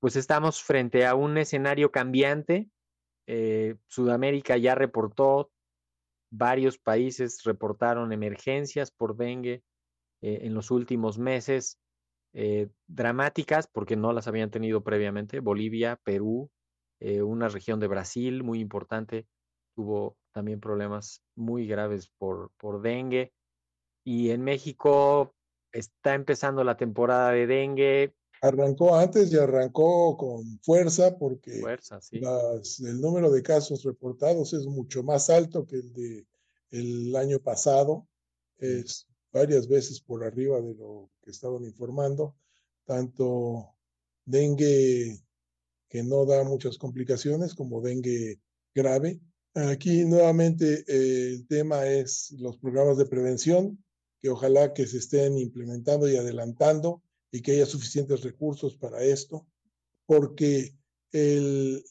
pues 0.00 0.16
estamos 0.16 0.62
frente 0.62 1.06
a 1.06 1.14
un 1.14 1.38
escenario 1.38 1.90
cambiante. 1.90 2.68
Eh, 3.26 3.76
Sudamérica 3.86 4.56
ya 4.56 4.74
reportó, 4.74 5.50
varios 6.30 6.78
países 6.78 7.42
reportaron 7.44 8.12
emergencias 8.12 8.90
por 8.90 9.16
dengue 9.16 9.62
eh, 10.20 10.40
en 10.42 10.52
los 10.54 10.70
últimos 10.70 11.18
meses, 11.18 11.78
dramáticas 12.88 13.68
porque 13.68 13.94
no 13.94 14.12
las 14.12 14.26
habían 14.26 14.50
tenido 14.50 14.82
previamente. 14.82 15.38
Bolivia, 15.38 16.00
Perú, 16.02 16.50
eh, 17.04 17.20
una 17.20 17.50
región 17.50 17.80
de 17.80 17.86
Brasil 17.86 18.42
muy 18.42 18.60
importante 18.60 19.26
tuvo 19.74 20.16
también 20.32 20.58
problemas 20.58 21.22
muy 21.34 21.66
graves 21.66 22.08
por, 22.16 22.50
por 22.56 22.80
dengue. 22.80 23.34
Y 24.04 24.30
en 24.30 24.42
México 24.42 25.34
está 25.70 26.14
empezando 26.14 26.64
la 26.64 26.78
temporada 26.78 27.30
de 27.32 27.46
dengue. 27.46 28.14
Arrancó 28.40 28.96
antes 28.96 29.30
y 29.30 29.36
arrancó 29.36 30.16
con 30.16 30.58
fuerza 30.62 31.18
porque 31.18 31.60
fuerza, 31.60 32.00
sí. 32.00 32.20
las, 32.20 32.80
el 32.80 32.98
número 33.02 33.30
de 33.30 33.42
casos 33.42 33.84
reportados 33.84 34.54
es 34.54 34.64
mucho 34.64 35.02
más 35.02 35.28
alto 35.28 35.66
que 35.66 35.76
el 35.76 35.92
de 35.92 36.26
el 36.70 37.14
año 37.16 37.38
pasado. 37.38 38.08
Es 38.56 39.06
varias 39.30 39.68
veces 39.68 40.00
por 40.00 40.24
arriba 40.24 40.58
de 40.62 40.74
lo 40.74 41.10
que 41.22 41.32
estaban 41.32 41.64
informando. 41.64 42.34
Tanto 42.86 43.74
dengue 44.24 45.23
que 45.94 46.02
no 46.02 46.26
da 46.26 46.42
muchas 46.42 46.76
complicaciones 46.76 47.54
como 47.54 47.80
dengue 47.80 48.40
grave. 48.74 49.20
Aquí 49.54 50.04
nuevamente 50.04 50.84
eh, 50.88 51.34
el 51.34 51.46
tema 51.46 51.86
es 51.86 52.32
los 52.32 52.58
programas 52.58 52.96
de 52.98 53.06
prevención, 53.06 53.78
que 54.20 54.28
ojalá 54.28 54.74
que 54.74 54.88
se 54.88 54.98
estén 54.98 55.38
implementando 55.38 56.08
y 56.08 56.16
adelantando 56.16 57.00
y 57.30 57.42
que 57.42 57.52
haya 57.52 57.66
suficientes 57.66 58.22
recursos 58.22 58.76
para 58.76 59.04
esto, 59.04 59.46
porque 60.04 60.74
el 61.12 61.84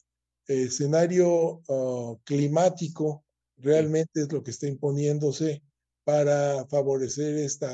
escenario 0.48 1.62
uh, 1.66 2.18
climático 2.24 3.24
realmente 3.56 4.20
es 4.20 4.30
lo 4.30 4.42
que 4.42 4.50
está 4.50 4.66
imponiéndose 4.66 5.62
para 6.04 6.66
favorecer 6.66 7.38
este 7.38 7.68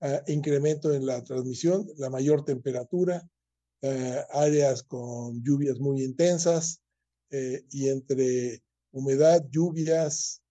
uh, 0.00 0.22
incremento 0.28 0.94
en 0.94 1.04
la 1.04 1.22
transmisión, 1.22 1.86
la 1.98 2.08
mayor 2.08 2.46
temperatura, 2.46 3.28
uh, 3.82 4.38
áreas 4.38 4.82
con 4.82 5.42
lluvias 5.42 5.78
muy 5.78 6.02
intensas 6.02 6.80
eh, 7.30 7.64
y 7.70 7.88
entre 7.88 8.62
humedad, 8.90 9.46
lluvias, 9.50 10.42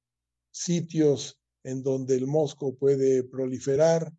sitios 0.51 1.39
en 1.63 1.83
donde 1.83 2.15
el 2.15 2.27
mosco 2.27 2.75
puede 2.75 3.23
proliferar. 3.23 4.11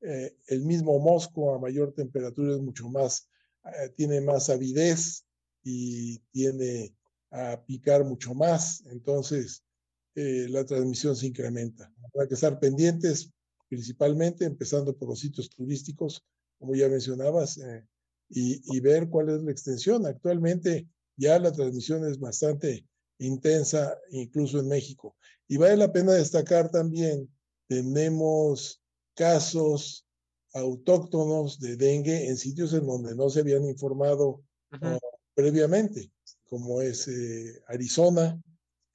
Eh, 0.00 0.36
el 0.48 0.62
mismo 0.62 0.98
mosco 0.98 1.54
a 1.54 1.58
mayor 1.58 1.92
temperatura 1.94 2.54
es 2.54 2.60
mucho 2.60 2.88
más, 2.88 3.28
eh, 3.64 3.90
tiene 3.96 4.20
más 4.20 4.50
avidez 4.50 5.24
y 5.62 6.18
tiene 6.30 6.94
a 7.30 7.62
picar 7.64 8.04
mucho 8.04 8.34
más. 8.34 8.84
Entonces, 8.86 9.62
eh, 10.14 10.46
la 10.48 10.64
transmisión 10.64 11.16
se 11.16 11.26
incrementa. 11.26 11.92
Habrá 12.12 12.26
que 12.28 12.34
estar 12.34 12.58
pendientes, 12.58 13.30
principalmente 13.68 14.44
empezando 14.44 14.96
por 14.96 15.08
los 15.08 15.20
sitios 15.20 15.50
turísticos, 15.50 16.24
como 16.58 16.74
ya 16.74 16.88
mencionabas, 16.88 17.58
y, 18.28 18.60
y 18.76 18.80
ver 18.80 19.08
cuál 19.08 19.30
es 19.30 19.42
la 19.42 19.52
extensión. 19.52 20.06
Actualmente 20.06 20.88
ya 21.16 21.38
la 21.38 21.52
transmisión 21.52 22.04
es 22.04 22.18
bastante 22.18 22.86
intensa 23.18 23.98
incluso 24.10 24.60
en 24.60 24.68
México. 24.68 25.16
Y 25.48 25.56
vale 25.56 25.76
la 25.76 25.92
pena 25.92 26.12
destacar 26.12 26.70
también, 26.70 27.30
tenemos 27.68 28.82
casos 29.14 30.06
autóctonos 30.52 31.60
de 31.60 31.76
dengue 31.76 32.28
en 32.28 32.36
sitios 32.36 32.72
en 32.72 32.86
donde 32.86 33.14
no 33.14 33.28
se 33.28 33.40
habían 33.40 33.64
informado 33.64 34.42
uh, 34.72 34.98
previamente, 35.34 36.10
como 36.48 36.80
es 36.80 37.08
eh, 37.08 37.62
Arizona. 37.68 38.40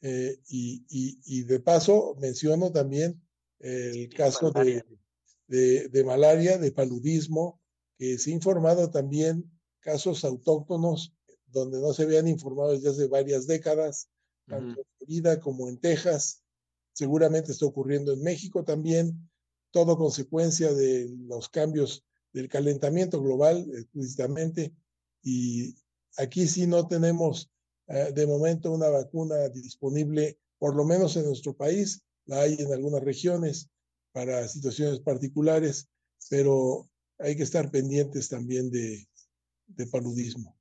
Eh, 0.03 0.39
y, 0.47 0.83
y, 0.89 1.19
y, 1.25 1.43
de 1.43 1.59
paso 1.59 2.15
menciono 2.19 2.71
también 2.71 3.21
el 3.59 4.09
caso 4.09 4.49
de, 4.49 4.83
de, 5.45 5.89
de, 5.89 6.03
malaria, 6.03 6.57
de 6.57 6.71
paludismo, 6.71 7.60
se 8.17 8.31
ha 8.31 8.33
informado 8.33 8.89
también 8.89 9.49
casos 9.79 10.23
autóctonos 10.25 11.13
donde 11.47 11.79
no 11.79 11.93
se 11.93 12.03
habían 12.03 12.27
informado 12.27 12.71
desde 12.71 12.89
hace 12.89 13.07
varias 13.07 13.45
décadas, 13.45 14.09
tanto 14.47 14.67
uh 14.67 14.73
-huh. 14.73 14.79
en 14.79 14.97
Florida 14.97 15.39
como 15.39 15.67
en 15.69 15.77
Texas. 15.77 16.43
Seguramente 16.93 17.51
está 17.51 17.65
ocurriendo 17.65 18.13
en 18.13 18.23
México 18.23 18.63
también, 18.63 19.29
todo 19.71 19.97
consecuencia 19.97 20.73
de 20.73 21.09
los 21.27 21.49
cambios 21.49 22.03
del 22.33 22.47
calentamiento 22.47 23.21
global, 23.21 23.69
explícitamente. 23.73 24.73
Y 25.23 25.75
aquí 26.17 26.47
sí 26.47 26.67
no 26.67 26.87
tenemos 26.87 27.49
eh, 27.87 28.11
de 28.13 28.27
momento 28.27 28.71
una 28.71 28.89
vacuna 28.89 29.49
disponible, 29.49 30.39
por 30.57 30.75
lo 30.75 30.85
menos 30.85 31.15
en 31.15 31.25
nuestro 31.25 31.53
país. 31.55 32.03
La 32.25 32.41
hay 32.41 32.55
en 32.59 32.71
algunas 32.71 33.03
regiones 33.03 33.69
para 34.13 34.47
situaciones 34.47 34.99
particulares, 34.99 35.87
pero 36.29 36.89
hay 37.23 37.35
que 37.35 37.43
estar 37.43 37.69
pendientes 37.71 38.29
también 38.29 38.71
de, 38.71 39.07
paludismo. 39.91 40.55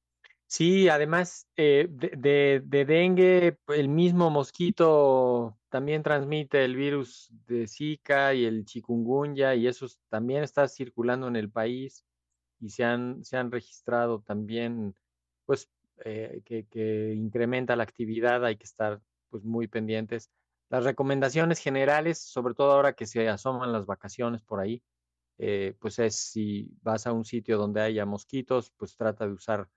Sí, 0.47 0.89
además 0.89 1.47
eh, 1.57 1.87
de, 1.91 2.85
dengue, 2.85 3.59
el 3.69 3.89
mismo 3.89 4.31
mosquito 4.31 5.59
también 5.69 6.03
transmite 6.03 6.65
el 6.65 6.75
virus 6.75 7.31
de 7.47 7.69
Zika 7.69 8.35
y 8.35 8.45
el 8.45 8.65
chikungunya 8.65 9.55
y 9.55 9.67
eso 9.67 9.87
también 10.09 10.43
está 10.43 10.67
circulando 10.69 11.29
en 11.29 11.37
el 11.37 11.51
país 11.51 12.05
y 12.61 12.71
se 12.71 12.85
han, 12.85 13.25
se 13.25 13.37
han 13.37 13.51
registrado 13.51 14.21
también, 14.21 14.95
pues, 15.47 15.69
eh, 16.05 16.43
que, 16.45 16.67
que, 16.67 17.13
incrementa 17.15 17.77
la 17.77 17.85
actividad, 17.85 18.45
hay 18.45 18.57
que 18.57 18.65
estar 18.65 19.01
pues 19.29 19.45
muy 19.45 19.69
pendientes. 19.69 20.31
las 20.71 20.85
recomendaciones 20.85 21.59
generales, 21.59 22.19
sobre 22.19 22.55
todo 22.55 22.73
ahora 22.73 22.95
que 22.95 23.07
se 23.07 23.29
asoman 23.29 23.73
las 23.73 23.87
vacaciones 23.87 24.43
por 24.43 24.61
ahí, 24.61 24.83
eh, 25.43 25.75
pues 25.81 25.99
es 25.99 26.17
si 26.17 26.71
vas 26.83 27.07
a 27.07 27.13
un 27.13 27.25
sitio 27.25 27.57
donde 27.57 27.81
haya 27.81 28.05
mosquitos, 28.05 28.73
pues 28.77 28.95
trata 28.95 29.27
de 29.27 29.33
usar 29.33 29.71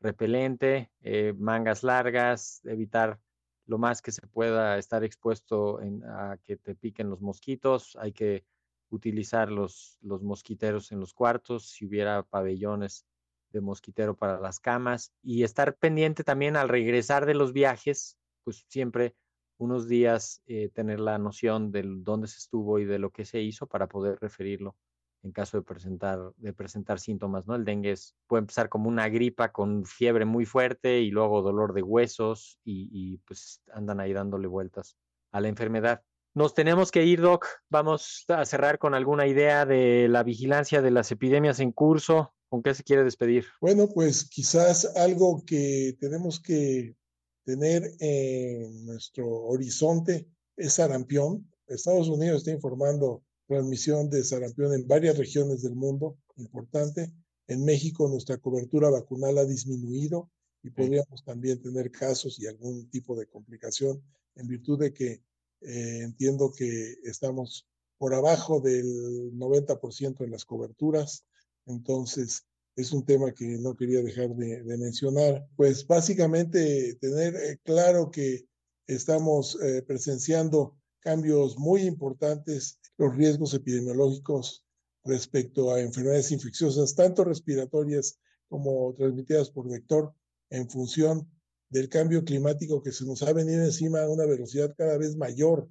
repelente, 0.00 0.92
eh, 1.00 1.34
mangas 1.36 1.82
largas, 1.82 2.60
evitar 2.64 3.18
lo 3.66 3.78
más 3.78 4.00
que 4.00 4.12
se 4.12 4.24
pueda 4.28 4.78
estar 4.78 5.02
expuesto 5.02 5.80
a 6.06 6.36
que 6.44 6.56
te 6.56 6.76
piquen 6.76 7.10
los 7.10 7.20
mosquitos. 7.20 7.96
Hay 7.96 8.12
que 8.12 8.44
utilizar 8.90 9.50
los, 9.50 9.98
los 10.02 10.22
mosquiteros 10.22 10.92
en 10.92 11.00
los 11.00 11.14
cuartos, 11.14 11.66
si 11.68 11.84
hubiera 11.84 12.22
pabellones 12.22 13.04
de 13.50 13.60
mosquitero 13.60 14.16
para 14.16 14.38
las 14.38 14.60
camas 14.60 15.12
y 15.20 15.42
estar 15.42 15.76
pendiente 15.76 16.22
también 16.22 16.56
al 16.56 16.68
regresar 16.68 17.26
de 17.26 17.34
los 17.34 17.52
viajes, 17.52 18.16
pues 18.44 18.64
siempre 18.68 19.16
unos 19.56 19.88
días 19.88 20.42
eh, 20.46 20.68
tener 20.68 21.00
la 21.00 21.18
noción 21.18 21.72
de 21.72 21.82
dónde 21.84 22.28
se 22.28 22.38
estuvo 22.38 22.78
y 22.78 22.84
de 22.84 23.00
lo 23.00 23.10
que 23.10 23.24
se 23.24 23.42
hizo 23.42 23.66
para 23.66 23.88
poder 23.88 24.20
referirlo 24.20 24.76
en 25.22 25.32
caso 25.32 25.56
de 25.58 25.62
presentar, 25.62 26.18
de 26.36 26.52
presentar 26.52 27.00
síntomas, 27.00 27.46
¿no? 27.46 27.54
El 27.54 27.64
dengue 27.64 27.94
puede 28.26 28.40
empezar 28.40 28.68
como 28.68 28.88
una 28.88 29.08
gripa 29.08 29.52
con 29.52 29.84
fiebre 29.84 30.24
muy 30.24 30.46
fuerte 30.46 31.00
y 31.00 31.10
luego 31.10 31.42
dolor 31.42 31.74
de 31.74 31.82
huesos 31.82 32.58
y, 32.64 32.88
y 32.92 33.18
pues 33.18 33.60
andan 33.72 34.00
ahí 34.00 34.12
dándole 34.12 34.46
vueltas 34.46 34.96
a 35.32 35.40
la 35.40 35.48
enfermedad. 35.48 36.02
Nos 36.34 36.54
tenemos 36.54 36.92
que 36.92 37.04
ir, 37.04 37.20
Doc. 37.20 37.46
Vamos 37.68 38.24
a 38.28 38.44
cerrar 38.44 38.78
con 38.78 38.94
alguna 38.94 39.26
idea 39.26 39.66
de 39.66 40.08
la 40.08 40.22
vigilancia 40.22 40.82
de 40.82 40.90
las 40.90 41.10
epidemias 41.10 41.58
en 41.58 41.72
curso. 41.72 42.34
¿Con 42.48 42.62
qué 42.62 42.74
se 42.74 42.84
quiere 42.84 43.04
despedir? 43.04 43.46
Bueno, 43.60 43.88
pues 43.88 44.24
quizás 44.24 44.96
algo 44.96 45.44
que 45.44 45.96
tenemos 46.00 46.40
que 46.40 46.96
tener 47.44 47.90
en 47.98 48.86
nuestro 48.86 49.28
horizonte 49.28 50.28
es 50.56 50.74
sarampión. 50.74 51.50
Estados 51.66 52.08
Unidos 52.08 52.38
está 52.38 52.52
informando 52.52 53.24
transmisión 53.48 54.10
de 54.10 54.22
sarampión 54.22 54.74
en 54.74 54.86
varias 54.86 55.16
regiones 55.16 55.62
del 55.62 55.74
mundo, 55.74 56.18
importante. 56.36 57.12
En 57.48 57.64
México 57.64 58.08
nuestra 58.08 58.36
cobertura 58.36 58.90
vacunal 58.90 59.38
ha 59.38 59.46
disminuido 59.46 60.30
y 60.62 60.70
podríamos 60.70 61.24
también 61.24 61.60
tener 61.62 61.90
casos 61.90 62.38
y 62.38 62.46
algún 62.46 62.90
tipo 62.90 63.16
de 63.16 63.26
complicación 63.26 64.02
en 64.36 64.46
virtud 64.46 64.78
de 64.78 64.92
que 64.92 65.22
eh, 65.62 66.00
entiendo 66.02 66.52
que 66.52 66.96
estamos 67.04 67.66
por 67.96 68.14
abajo 68.14 68.60
del 68.60 69.32
90% 69.32 70.24
en 70.24 70.30
las 70.30 70.44
coberturas. 70.44 71.24
Entonces, 71.66 72.44
es 72.76 72.92
un 72.92 73.04
tema 73.04 73.32
que 73.32 73.58
no 73.58 73.76
quería 73.76 74.02
dejar 74.02 74.36
de, 74.36 74.62
mencionar. 74.76 75.48
Pues 75.56 75.86
básicamente 75.86 76.94
tener 77.00 77.34
eh, 77.34 77.58
claro 77.64 78.10
que 78.10 78.46
estamos 78.86 79.58
eh, 79.62 79.82
presenciando 79.82 80.76
cambios 81.00 81.58
muy 81.58 81.82
importantes, 81.82 82.78
los 82.98 83.16
riesgos 83.16 83.54
epidemiológicos 83.54 84.64
respecto 85.04 85.72
a 85.72 85.80
enfermedades 85.80 86.32
infecciosas, 86.32 86.94
tanto 86.94 87.24
respiratorias 87.24 88.18
como 88.48 88.94
transmitidas 88.94 89.50
por 89.50 89.70
vector, 89.70 90.12
en 90.50 90.68
función 90.68 91.30
del 91.70 91.88
cambio 91.88 92.24
climático 92.24 92.82
que 92.82 92.92
se 92.92 93.04
nos 93.04 93.22
ha 93.22 93.32
venido 93.32 93.64
encima 93.64 94.02
a 94.02 94.08
una 94.08 94.24
velocidad 94.24 94.74
cada 94.76 94.96
vez 94.98 95.16
mayor. 95.16 95.68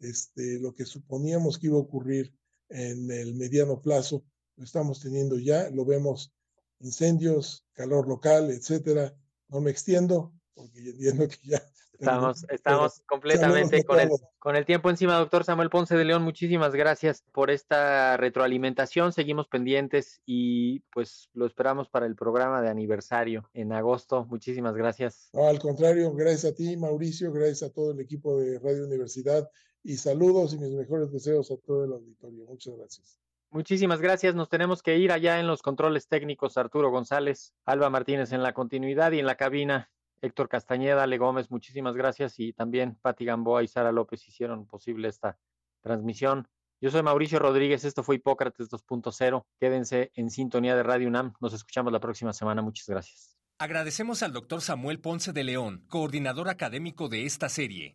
Este, 0.00 0.58
lo 0.58 0.74
que 0.74 0.84
suponíamos 0.84 1.58
que 1.58 1.68
iba 1.68 1.76
a 1.76 1.80
ocurrir 1.80 2.34
en 2.68 3.10
el 3.10 3.34
mediano 3.34 3.80
plazo, 3.80 4.24
lo 4.56 4.64
estamos 4.64 5.00
teniendo 5.00 5.38
ya, 5.38 5.70
lo 5.70 5.84
vemos 5.84 6.32
incendios, 6.80 7.64
calor 7.72 8.08
local, 8.08 8.50
etcétera. 8.50 9.14
No 9.48 9.60
me 9.60 9.70
extiendo 9.70 10.32
porque 10.54 10.90
entiendo 10.90 11.28
que 11.28 11.36
ya 11.44 11.62
Estamos, 11.98 12.44
estamos 12.50 13.02
completamente 13.06 13.84
con 13.84 14.00
el, 14.00 14.10
con 14.38 14.56
el 14.56 14.64
tiempo 14.64 14.90
encima, 14.90 15.16
doctor 15.16 15.44
Samuel 15.44 15.70
Ponce 15.70 15.96
de 15.96 16.04
León. 16.04 16.22
Muchísimas 16.22 16.74
gracias 16.74 17.22
por 17.32 17.50
esta 17.50 18.16
retroalimentación. 18.16 19.12
Seguimos 19.12 19.48
pendientes 19.48 20.20
y 20.26 20.80
pues 20.92 21.28
lo 21.34 21.46
esperamos 21.46 21.88
para 21.88 22.06
el 22.06 22.16
programa 22.16 22.60
de 22.62 22.68
aniversario 22.68 23.48
en 23.54 23.72
agosto. 23.72 24.26
Muchísimas 24.26 24.74
gracias. 24.74 25.30
al 25.34 25.58
contrario, 25.58 26.12
gracias 26.14 26.52
a 26.52 26.54
ti, 26.54 26.76
Mauricio, 26.76 27.32
gracias 27.32 27.70
a 27.70 27.72
todo 27.72 27.92
el 27.92 28.00
equipo 28.00 28.40
de 28.40 28.58
Radio 28.58 28.86
Universidad 28.86 29.48
y 29.82 29.96
saludos 29.96 30.54
y 30.54 30.58
mis 30.58 30.72
mejores 30.72 31.12
deseos 31.12 31.50
a 31.50 31.56
todo 31.58 31.84
el 31.84 31.92
auditorio. 31.92 32.44
Muchas 32.46 32.76
gracias. 32.76 33.20
Muchísimas 33.50 34.00
gracias. 34.00 34.34
Nos 34.34 34.48
tenemos 34.48 34.82
que 34.82 34.98
ir 34.98 35.12
allá 35.12 35.38
en 35.38 35.46
los 35.46 35.62
controles 35.62 36.08
técnicos. 36.08 36.56
Arturo 36.56 36.90
González, 36.90 37.54
Alba 37.64 37.88
Martínez 37.88 38.32
en 38.32 38.42
la 38.42 38.52
continuidad 38.52 39.12
y 39.12 39.20
en 39.20 39.26
la 39.26 39.36
cabina. 39.36 39.92
Héctor 40.24 40.48
Castañeda, 40.48 41.02
Ale 41.02 41.18
Gómez, 41.18 41.50
muchísimas 41.50 41.94
gracias. 41.94 42.38
Y 42.40 42.52
también 42.52 42.96
Pati 43.00 43.24
Gamboa 43.24 43.62
y 43.62 43.68
Sara 43.68 43.92
López 43.92 44.26
hicieron 44.26 44.66
posible 44.66 45.08
esta 45.08 45.38
transmisión. 45.82 46.48
Yo 46.80 46.90
soy 46.90 47.02
Mauricio 47.02 47.38
Rodríguez, 47.38 47.84
esto 47.84 48.02
fue 48.02 48.16
Hipócrates 48.16 48.70
2.0. 48.70 49.44
Quédense 49.60 50.10
en 50.14 50.30
sintonía 50.30 50.74
de 50.74 50.82
Radio 50.82 51.08
UNAM. 51.08 51.34
Nos 51.40 51.54
escuchamos 51.54 51.92
la 51.92 52.00
próxima 52.00 52.32
semana. 52.32 52.62
Muchas 52.62 52.88
gracias. 52.88 53.38
Agradecemos 53.58 54.22
al 54.22 54.32
doctor 54.32 54.60
Samuel 54.60 55.00
Ponce 55.00 55.32
de 55.32 55.44
León, 55.44 55.84
coordinador 55.88 56.48
académico 56.48 57.08
de 57.08 57.24
esta 57.24 57.48
serie. 57.48 57.94